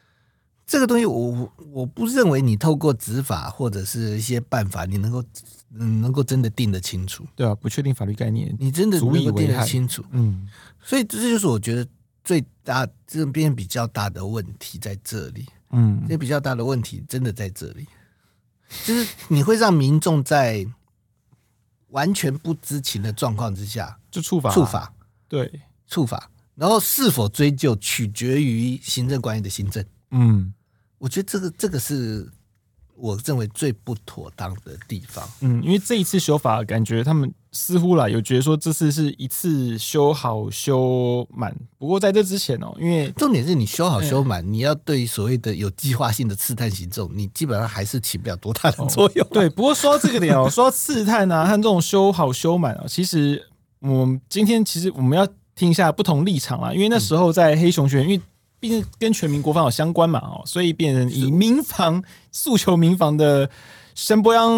[0.71, 5.21] 这个东西我我不认为你透过执法或者是一些办法，你能够
[5.75, 7.27] 嗯能够真的定得清楚。
[7.35, 10.05] 对啊，不确定法律概念，你真的能够定得清楚。
[10.13, 10.49] 嗯，
[10.81, 11.85] 所以这就是我觉得
[12.23, 15.45] 最大这边比较大的问题在这里。
[15.71, 17.85] 嗯，这比较大的问题真的在这里。
[18.87, 20.65] 就是你会让民众在
[21.89, 24.95] 完全不知情的状况之下就处罚处罚，
[25.27, 29.85] 对，处罚，然后是否追究取决于行政官员的行政。
[30.13, 30.53] 嗯，
[31.01, 32.31] 我觉得这个这个是。
[33.03, 41.57] 我认为最不妥当的地方，嗯，因为这一次修法，感觉他们似乎啦有觉得说这次是一次修好修满。
[41.79, 49.27] 不过在这之前哦，因为重点是你修好修满，你要对所谓的有计划性的刺探行动，你基本上还是起不了多大的作用。
[49.31, 53.43] 对，不过说到这个点哦，说到刺探啊和这种修好修满啊，其实
[53.79, 58.23] 我们今天其实我们要听一下不同立场啦，因为那时候在黑熊学院，因为。
[58.61, 63.49] 毕竟跟全民国防有相关嘛，哦，所以变成以民防诉求民防的
[63.95, 64.51] 沈伯洋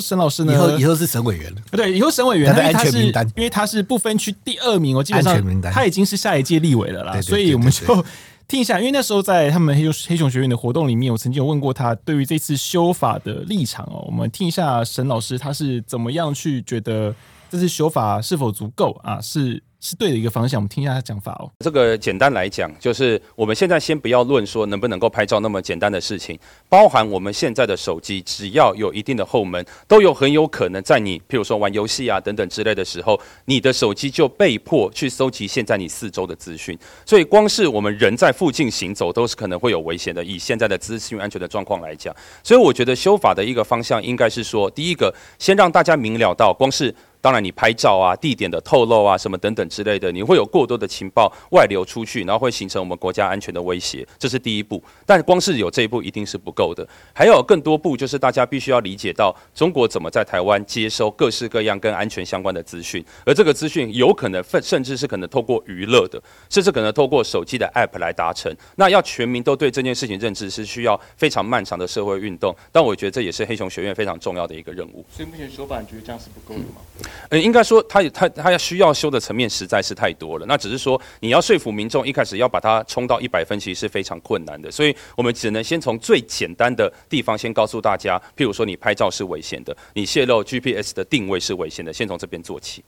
[0.00, 8.04] 沈老师呢，以后以后是省委员了，对，以后省委员，他的安全名单，因为他是不分区第二名，我基本上他已经是下一届立委了啦，所以我们就
[8.48, 17.14] 听一下，因为那时候在他们黑熊黑熊学院的活动里面，我曾经有问过他对于这次修法的立场哦，我们听一下沈老师他是怎么样去觉得
[17.50, 19.20] 这次修法是否足够啊？
[19.20, 19.62] 是。
[19.84, 21.52] 是对的一个方向，我们听一下他讲法哦。
[21.58, 26.38] 这个简单来讲，就是我们现在先不要论说能不能够拍照那么简单的事情，
[26.70, 36.78] 包含我们现在的手机，只要有一定的后门，都有很有可能在你，譬如说玩游戏啊等等之类的时候，你的手机就被迫去搜集现在你四周的资讯。
[37.04, 40.24] 所以光是我们人在附近行走，都是可能会有危险的。
[40.24, 46.94] 以现在的资讯安全的状况来讲，所以我觉得修法的一个方向应该是说，第一个先让大家明了到，光是。
[47.24, 54.82] 当然，你拍照啊、地点的透露啊、什么等等之类的，你会有过多的情报外流出去，然后会形成我们国家安全的威胁，这是第一步。
[55.06, 68.54] 但光是有这一步一定是不够的，还有更多步，就是大家必须要理解到中国怎么在台湾接收各式各样跟安全相关的资讯，而这个资讯有可能甚至是可能透过娱乐的，甚至可能透过手机的 App 来达成。
[68.76, 72.54] 那要全民都对这件事情认知，是需要非常漫长的社会运动。
[72.70, 75.02] 但我觉得这也是黑熊学院非常重要的一个任务。
[75.10, 76.82] 所以目前修法，你觉得这样是不够的吗？
[77.30, 80.46] 呃，应该说他他他要需要修的层面实在是太多了。
[80.46, 84.70] 那只是说你要说服民众一开始要把它冲到一百分，其实是非常困难的。
[84.70, 92.84] 所以我们只能先从最简单的地方先告诉大家，譬如说你拍照是危险的，你泄露 GPS 的定位是危险的，先从这边做起。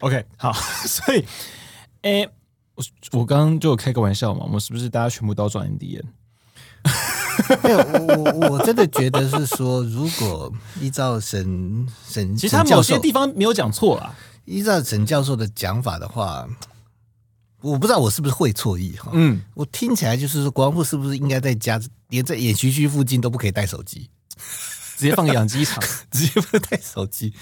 [0.00, 0.52] OK，好，
[0.86, 1.24] 所以，
[2.02, 2.26] 哎，
[2.74, 2.84] 我
[3.20, 6.04] 我刚刚就开个玩笑嘛，我们是不是大家全部都转 NDN？
[7.62, 14.14] 我我真的觉得是说，如果依照沈沈，其实他某些地方没有讲错啊。
[14.44, 16.48] 依照沈教授的讲法的话，
[17.60, 19.10] 我不知道我是不是会错意哈。
[19.14, 24.08] 嗯，我听起来就是说，国防部是不是应该在家，连在演习区附近都不可以带手机，
[24.96, 27.32] 直接放养鸡场，直接不带手机。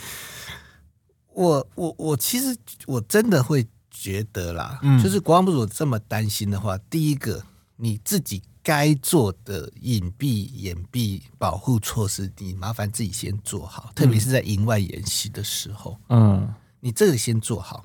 [1.33, 7.43] 我我我其实我真的会觉得啦，嗯，就是国防部如果这么担心的话，第一个
[7.77, 8.43] 你自己。
[8.63, 15.99] 该做的隐蔽、掩蔽、保护措施，你麻烦自己先做好，特别是在营外演习的时候。
[16.09, 17.85] 嗯，你这个先做好。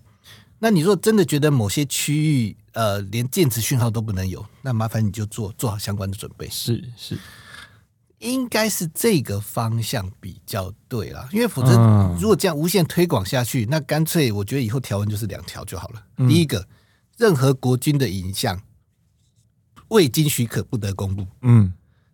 [0.60, 6.48] 那你若真的觉得某些区域呃连电磁讯号都不能有，那麻烦你就做做好相关的准备。
[6.50, 7.18] 是是，
[8.20, 11.72] 应该是这个方向比较对啦，因为否则
[12.18, 16.04] 如果这样无限推广下去，那干脆我觉得以后条文就是两条就好了。
[16.18, 16.66] 嗯、第一个，
[17.18, 18.58] 任何国军的影像
[19.94, 21.26] 未经许可不得公布。
[21.42, 21.72] 嗯。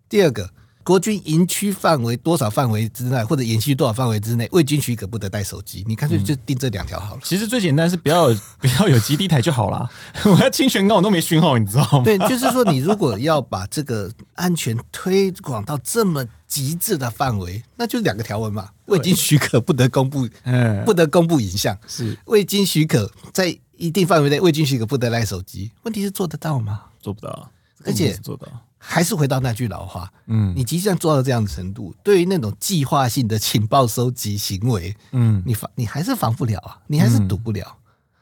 [0.08, 0.50] 第二个。
[0.82, 5.84] 国军营区范围多少范围之内，或者演习多少范围之内，未经许可不得带手机。
[5.88, 7.22] 你干脆就定这两条好了。
[7.24, 8.26] 其实最简单是不要
[8.58, 9.88] 不要有基地台就好了。
[10.26, 12.02] 我要清玄岗我都没讯号，你知道吗？
[12.04, 25.72] 对，就是说你如果要把这个安全推广到这么极致的范围，那就两个条文嘛：未经许可不得公布，嗯，不得公布影像；是未经许可在一定范围内，未经许可不得带手机。
[25.84, 26.86] 问题是做得到吗？
[27.00, 27.52] 做不到，
[27.86, 28.48] 而且做到。
[28.82, 37.76] 还是回到那句老话，嗯，你即将做到这样的程度，对于那种计划性的情报收集行为，嗯，你防你还是防不了啊，你还是堵不了，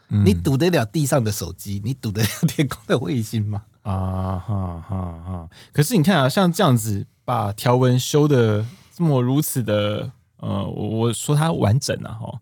[0.10, 3.62] 嗯，你堵得了地上的手机，你堵得了天空的卫星吗？
[3.84, 5.50] 啊 哈哈哈！
[5.72, 12.42] 可是你看啊，像这样子把条文修的这么如此的，呃，我我说它完整啊，哈，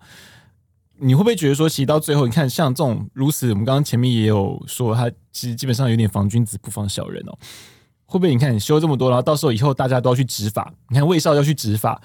[0.98, 7.38] 你会不会觉得说，其实到最后，你看像这种如此，我们刚刚前面也有说，他其实基本上有点防君子不防小人哦。
[8.06, 10.72] 会不会你看你修这么多，然后到时候以后大家都要去执法？
[10.90, 12.02] 你看魏少要去执法，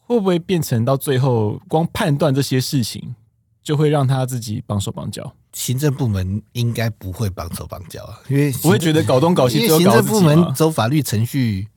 [0.00, 3.14] 会不会变成到最后光判断这些事情，
[3.62, 5.34] 就会让他自己绑手绑脚？
[5.52, 11.68] 行政部门应该不会绑手绑脚啊，因为不会觉得搞东搞西，行政部门走法律程序，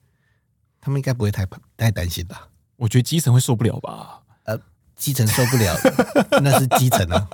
[0.80, 1.46] 他们应该不会太
[1.76, 2.48] 太担心吧？
[2.76, 4.21] 我觉得基层会受不了吧？
[5.02, 5.76] 基层受不了，
[6.40, 7.28] 那是基层啊。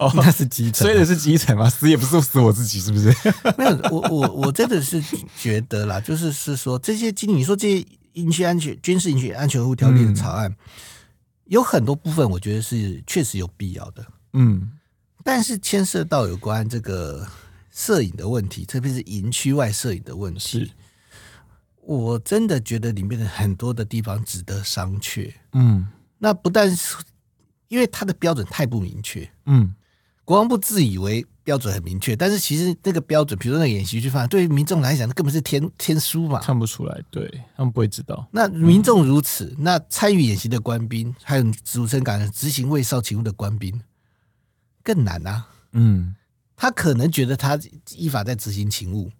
[0.00, 3.14] 哦，那是基层，所以的是基层嘛，死也不是死我自己，是不是？
[3.56, 5.00] 没有，我我我真的是
[5.38, 10.56] 觉得啦，就是是说这些经你说这些营区安全、军事营区安全护条例的草案，嗯、
[11.44, 14.04] 有很多部分我觉得是确实有必要的。
[14.32, 14.72] 嗯，
[15.22, 17.24] 但是牵涉到有关这个
[17.70, 20.72] 摄影的问题，特别是营区外摄影的问题，
[21.82, 25.32] 我真的觉得里面的很多的地方值得商榷。
[25.52, 25.86] 嗯。
[26.22, 26.96] 那不但是
[27.66, 29.74] 因为他的标准太不明确，嗯，
[30.24, 38.24] 国防部自以为标准很明确，但是其实那个标准，比如说那个演习区范围，对于民众来讲，那根本是天天书嘛，看不出来，对他们不会知道。
[38.30, 43.82] 那民众如此，嗯、那参与演习的官兵，还有主持感执行卫哨勤务的官兵，
[44.84, 45.48] 更难啊。
[45.72, 46.14] 嗯，
[46.54, 47.58] 他可能觉得他
[47.96, 49.10] 依法在执行勤务。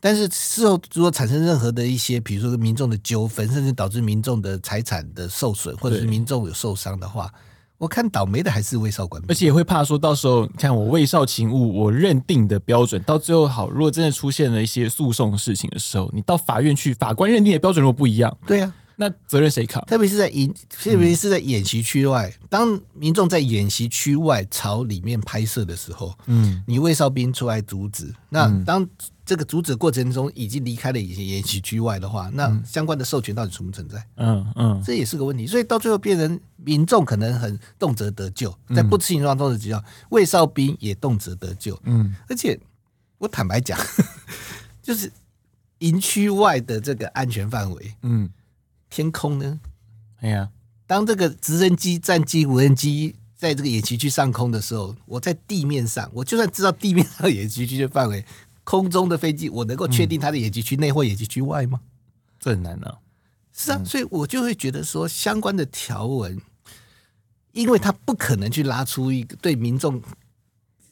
[0.00, 7.32] 但是事后如果产生任何的一些，比如说民众的纠纷，甚至导致民众的财产的受损，或者是民众有受伤的话，
[7.78, 18.87] 我看倒霉的还是卫少官兵，而且也会怕说到时候，你看我卫少勤务，我认定的标准，到最后好，如果真的出现了一些诉讼事情的时候，你到法院去，法官认定的标准如果不一样，对呀、啊。
[19.00, 19.80] 那责任谁扛？
[19.84, 28.84] 特别是在演，特别是在演习区外，嗯、当民众在演习区外朝里面拍摄的时候，嗯，你卫哨兵出来阻止，那当
[29.24, 34.04] 这个阻止过程中已经离开了演演习区外的话，那相关的授权到底存不存在？
[34.16, 35.46] 嗯嗯，这也是个问题。
[35.46, 41.78] 所以到最后变成民众可能很动辄得救，在不知情状况中的急救，卫哨兵也动辄得救。
[41.84, 42.58] 嗯，而且
[43.18, 43.78] 我坦白讲，
[44.82, 45.08] 就是
[45.78, 48.28] 营区外的这个安全范围，嗯。
[48.90, 49.60] 天空呢？
[50.20, 50.50] 哎呀，
[50.86, 58.24] 当这个直升机、战机、无人机在这个野区区上空的时候，我在地面上，我就算知道地面上野区区的范围，
[58.64, 61.80] 空中的飞机，我能够确定它的野区区内或野区区外吗？
[62.40, 62.98] 这很难啊。
[63.52, 66.40] 是啊，所以我就会觉得说，相关的条文，
[67.52, 70.00] 因为它不可能去拉出一个对民众，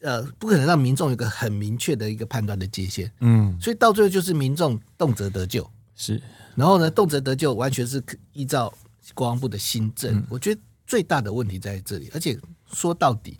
[0.02, 3.10] 呃，不可能让民众有一个很明确的一个判断的界限。
[3.20, 5.70] 嗯，所以到最后就是民众动辄得咎。
[5.96, 6.22] 是。
[6.54, 8.00] 然后呢，动辄得咎，完全是
[8.32, 8.72] 依照
[9.14, 10.14] 国防部的新政。
[10.16, 12.08] 嗯、我觉得最大的问题在这里。
[12.14, 12.38] 而且
[12.72, 13.36] 说到底，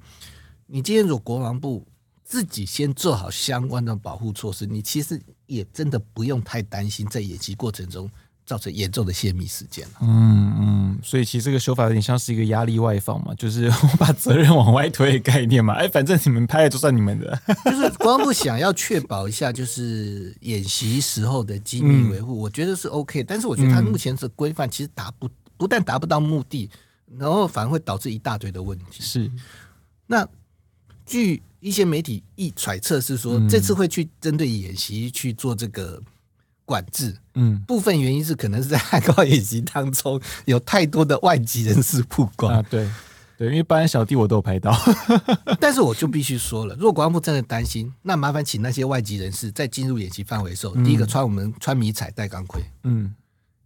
[0.67, 1.87] 你今天如果国防部
[2.25, 8.11] 自己先做好相关的保护措施，你其实也真的不用太担心在演习过程中。
[8.47, 9.85] 造成严重的泄密事件。
[10.01, 15.75] 嗯嗯，所以其实这个修法有点像是一个压力外放嘛，就是我把责任往外推的概念嘛。
[15.83, 17.39] 哎，反正你们拍的就算你们的。
[17.67, 23.25] 就是国防部想要确保一下，就是演习时候的机密维护，嗯、我觉得是 OK。
[23.25, 26.71] 但是我觉得它目前的规范其实达不不但达不到目的，
[27.19, 29.01] 然后反而会导致一大堆的问题。
[29.01, 29.29] 是。
[30.07, 30.25] 那
[31.05, 36.01] 据一些媒体一揣测是说，嗯、这次会去针对演习去做这个。
[36.67, 42.53] 管制，嗯，部分原因是可能是在汉高演习当中有太多的外籍人士曝光。
[42.53, 42.87] 啊，对，
[43.39, 44.77] 对，因为班小弟我都有拍到，
[45.59, 53.15] 但是我就必须说了，如果国防部真的担心，那麻烦请那些外籍人士在进入演习范围的时候，嗯、第一个穿我们穿迷彩戴钢盔，嗯，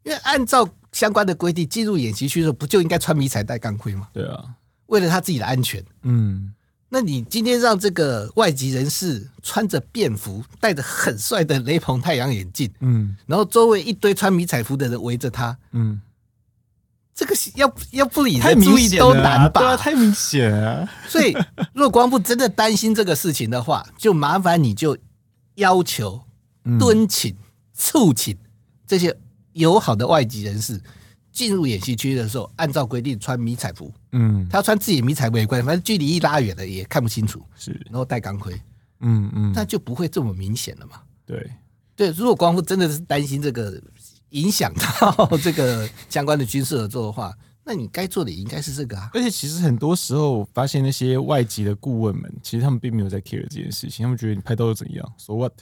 [0.04, 4.08] 因为按照相关的规定，进入演习区的时候不就应该穿迷彩戴钢盔吗？
[4.12, 4.44] 对啊，
[4.86, 6.52] 为了他自己的安全，嗯，
[6.92, 16.00] 那你今天让这个外籍人士穿着便服，戴着很帅的雷朋太阳眼镜，嗯然后周围一堆穿迷彩服的人围着他，嗯，
[17.14, 19.60] 这个要要不引太人注意都明显了啊难吧？
[19.60, 20.88] 对啊，太明显了。
[21.08, 21.32] 所以，
[21.72, 24.98] 如果国防部真的担心这个事情的话，就麻烦你就
[25.54, 26.22] 要求、
[26.64, 27.36] 嗯敦请、
[27.72, 28.36] 促请
[28.84, 29.16] 这些
[29.52, 30.80] 友好的外籍人士
[31.30, 33.92] 进入演习区的时候，按照规定穿迷彩服。
[34.12, 38.52] 嗯，他穿自己迷彩服也关系，反正距离一拉远了也看不清楚，是，然后戴钢盔，
[39.00, 41.00] 嗯嗯，那就不会这么明显了嘛。
[41.24, 41.50] 对，
[41.94, 43.80] 对，如果光复真的是担心这个
[44.30, 47.32] 影响到这个相关的军事合作的话，
[47.64, 49.10] 那你该做的也应该是这个啊。
[49.14, 55.52] 而且其实很多时候发现那些外籍的顾问们，其实他们并没有在 care 这件事情，他们觉得你拍到又怎样，so what？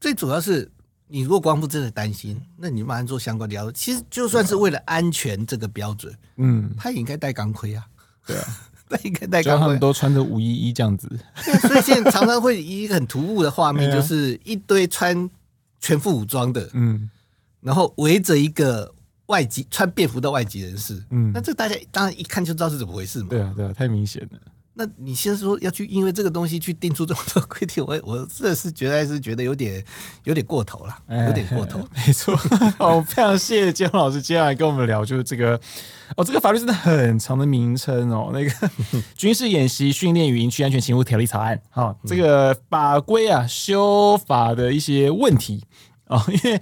[0.00, 0.70] 最主要是
[1.08, 3.72] 你如果光不真的担心，那你马上做相关的要求。
[3.72, 7.86] 其实就算是为了安全这个标准，嗯，他也应该戴钢盔啊。
[8.26, 8.44] 对啊，
[8.90, 9.78] 他应该戴就他们钢盔。
[9.78, 11.08] 都穿着五一一这样子，
[11.44, 15.30] 对所以现在常常会一个很突兀的画面， 就是一堆穿
[15.80, 17.08] 全副武装的，嗯
[17.60, 18.92] 然后围着一个
[19.26, 21.02] 外籍穿便服的外籍人士。
[21.10, 23.28] 嗯那，这大家当然一看就知道是怎么回事嘛。
[23.30, 24.38] 对啊对啊，太明显了。
[24.78, 29.82] 那你先说要去因为这个东西去定出这么多规定，我我这是觉得是觉得有点
[30.24, 30.94] 有点过头了，
[31.26, 31.80] 有点过头。
[31.94, 32.36] 哎没错，
[32.78, 35.58] 好，非常谢谢姜老师接下来跟我们聊，就是这个
[36.14, 38.70] 哦，这个法律真的很长的名称哦，那个
[39.16, 45.64] 军事演习训练与营区安全勤务条例草案，好、这个法规啊修法的一些问题
[46.04, 46.60] 啊、哦，因为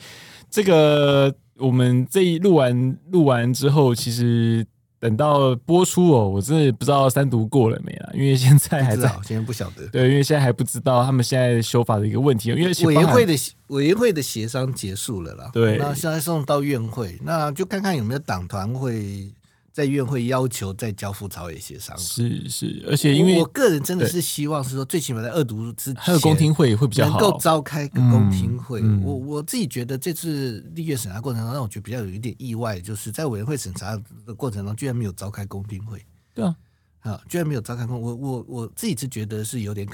[0.48, 4.64] 这个我们这一录完录完之后，其实。
[5.05, 9.86] 等到播出哦，我真的不知道三读过了没啊，因为现在还在，现在不晓得。
[9.88, 13.34] 对，因为现在还不知道他们现在修法的一个问题，因为委员会的
[13.66, 19.30] 委员会的协商结束了啦，对，那现在送到院会，那就看看有没有党团会
[19.74, 21.98] 在院会要求再交付朝野协商。
[21.98, 28.80] 是是，而且因为我个人真的是希望是说，最起码在二读之前，还有公听会会比较好，能够召开个公听会。
[28.80, 36.00] 嗯嗯、我我自己觉得这次立院审查过程中，让我觉得比较有一点意外，就是在委员会审查的过程中，居然没有召开公听会。
[36.32, 36.54] 对啊，
[37.00, 39.84] 啊，居然没有召开公，我我我自己是觉得是有点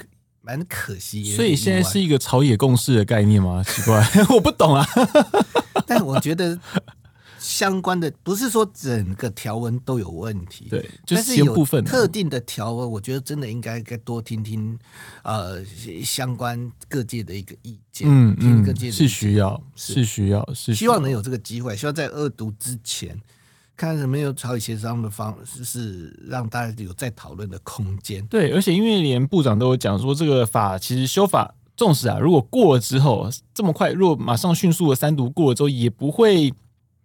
[0.43, 1.35] 蛮可惜。
[1.35, 3.63] 所以现在是一个朝野共识的概念吗？
[3.63, 4.85] 奇怪， 我不懂啊。
[5.87, 6.59] 但我觉得。
[7.41, 14.77] 相关的不是说整个条文都有问题，对，就是、但是有特定的条文，我觉得真的应该该多听听
[15.23, 15.65] 呃
[16.03, 23.19] 相关各界的一个意见，嗯嗯各界的是需要是，是需要，是希望能有这个机会，希望在二读之前
[23.75, 28.23] 看有没有朝以协商的方式，是让大家有再讨论的空间。
[28.27, 36.53] 对，而且因为连部长都有讲说，这个法其实修法，纵使啊，如果过了之后这么快，如果马上迅速的三读过了之后，也不会。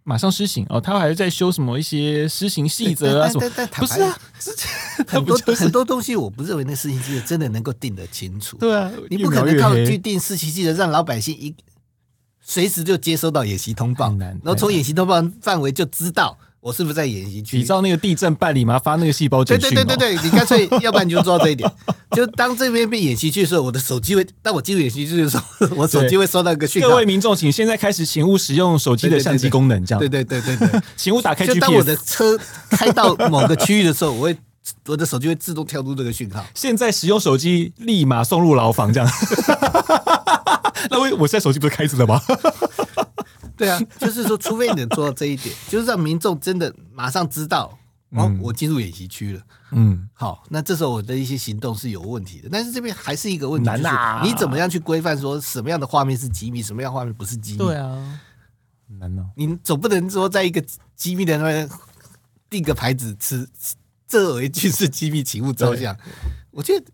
[0.07, 3.51] 马上施行哦，他还是在修什么一些施行细则啊什么？
[3.57, 4.17] 但不是啊，
[5.05, 8.55] 很多很多东西，我不认为那施行细则真的能够定得清楚。
[8.55, 11.53] 对啊，你不可能靠去定施行细则，让老百姓一
[12.41, 16.37] 随时就接收到演习通报，然后从演习通报范围就知道
[16.67, 17.57] 我是不是在演习区。
[17.57, 18.77] 你知道那个地震办理吗？
[18.77, 19.69] 发那个细胞简讯。
[19.69, 21.71] 对对对对对，你干脆要不然你就做到这一点。
[22.11, 25.45] 就当这边被演习区的时候，我的手机会；当我进入演习区的时候，
[25.77, 26.89] 我手机会收到一个讯号。
[26.89, 29.99] 各位民众，请现在开始，请勿使用手机的相机功能，这样。
[29.99, 31.47] 对对对对对，请勿打开。
[31.47, 32.37] 就当我的车
[32.69, 34.37] 开到某个区域的时候，我会
[34.87, 36.45] 我的手机会自动跳出这个讯号。
[36.53, 39.09] 现在使用手机，立马送入牢房，这样。
[40.89, 42.21] 那我我现在手机不是开着的吗？
[43.57, 47.77] 对啊， 就是说，除非你能做到这一点， 就是让民众真的马上知道，
[48.11, 49.41] 哦，我进入演习区了。
[49.71, 52.47] 嗯，好，那这时候我的一些行动是有问题的。
[52.49, 54.21] 但是这边还是一个问题，难啊！
[54.23, 57.57] 你怎么样去规范说什么样的画面是机密，什么样画面不是机密？
[57.57, 58.19] 对啊，
[58.99, 59.25] 难啊！
[59.35, 60.63] 你总不能说在一个
[60.95, 61.69] 机密的那边
[62.49, 63.49] 定个牌子，此
[64.07, 65.95] 这为军事机密请勿照相。
[66.51, 66.85] 我觉得。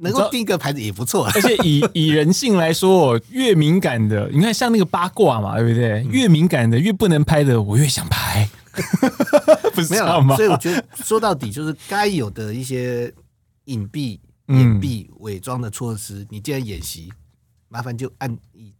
[0.00, 6.02] 能够定一个牌子也不错，而且以 以人性来说，越敏感的，你看像那个八卦嘛，对不对？
[6.10, 8.48] 越敏感的，越不能拍的，我越想拍。
[9.74, 10.36] 不是这样吗？
[10.36, 13.12] 所以我觉得说到底就是该有的一些
[13.64, 17.12] 隐蔽、隐蔽、伪装的措施，你既然演习，
[17.68, 18.72] 麻烦就按以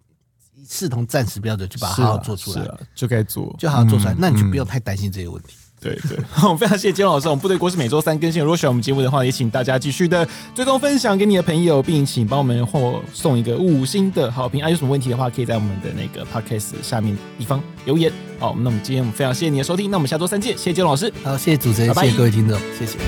[0.68, 4.14] 视同暂时标准，去把它好好做出来，就该做，就好好做出来。
[4.16, 5.54] 那你就不用太担心这些问题。
[5.80, 7.26] 对对， 好，非常谢谢建宏老师。
[7.28, 8.42] 我们部队锅是每周三更新。
[8.42, 14.62] 如果喜欢我们节目的话，也请大家继续的追踪分享给你的朋友，并请帮我们或送一个五星的好评。
[14.62, 18.12] 啊，有什么问题的话，可以在我们的那个 podcast 下面地方留言。
[18.38, 20.52] 好，那我们今天我们非常谢谢你的收听，那我们下周三见。
[20.56, 22.98] 谢谢建宏老师，好，谢谢主持人，拜拜谢谢各位听众，谢谢。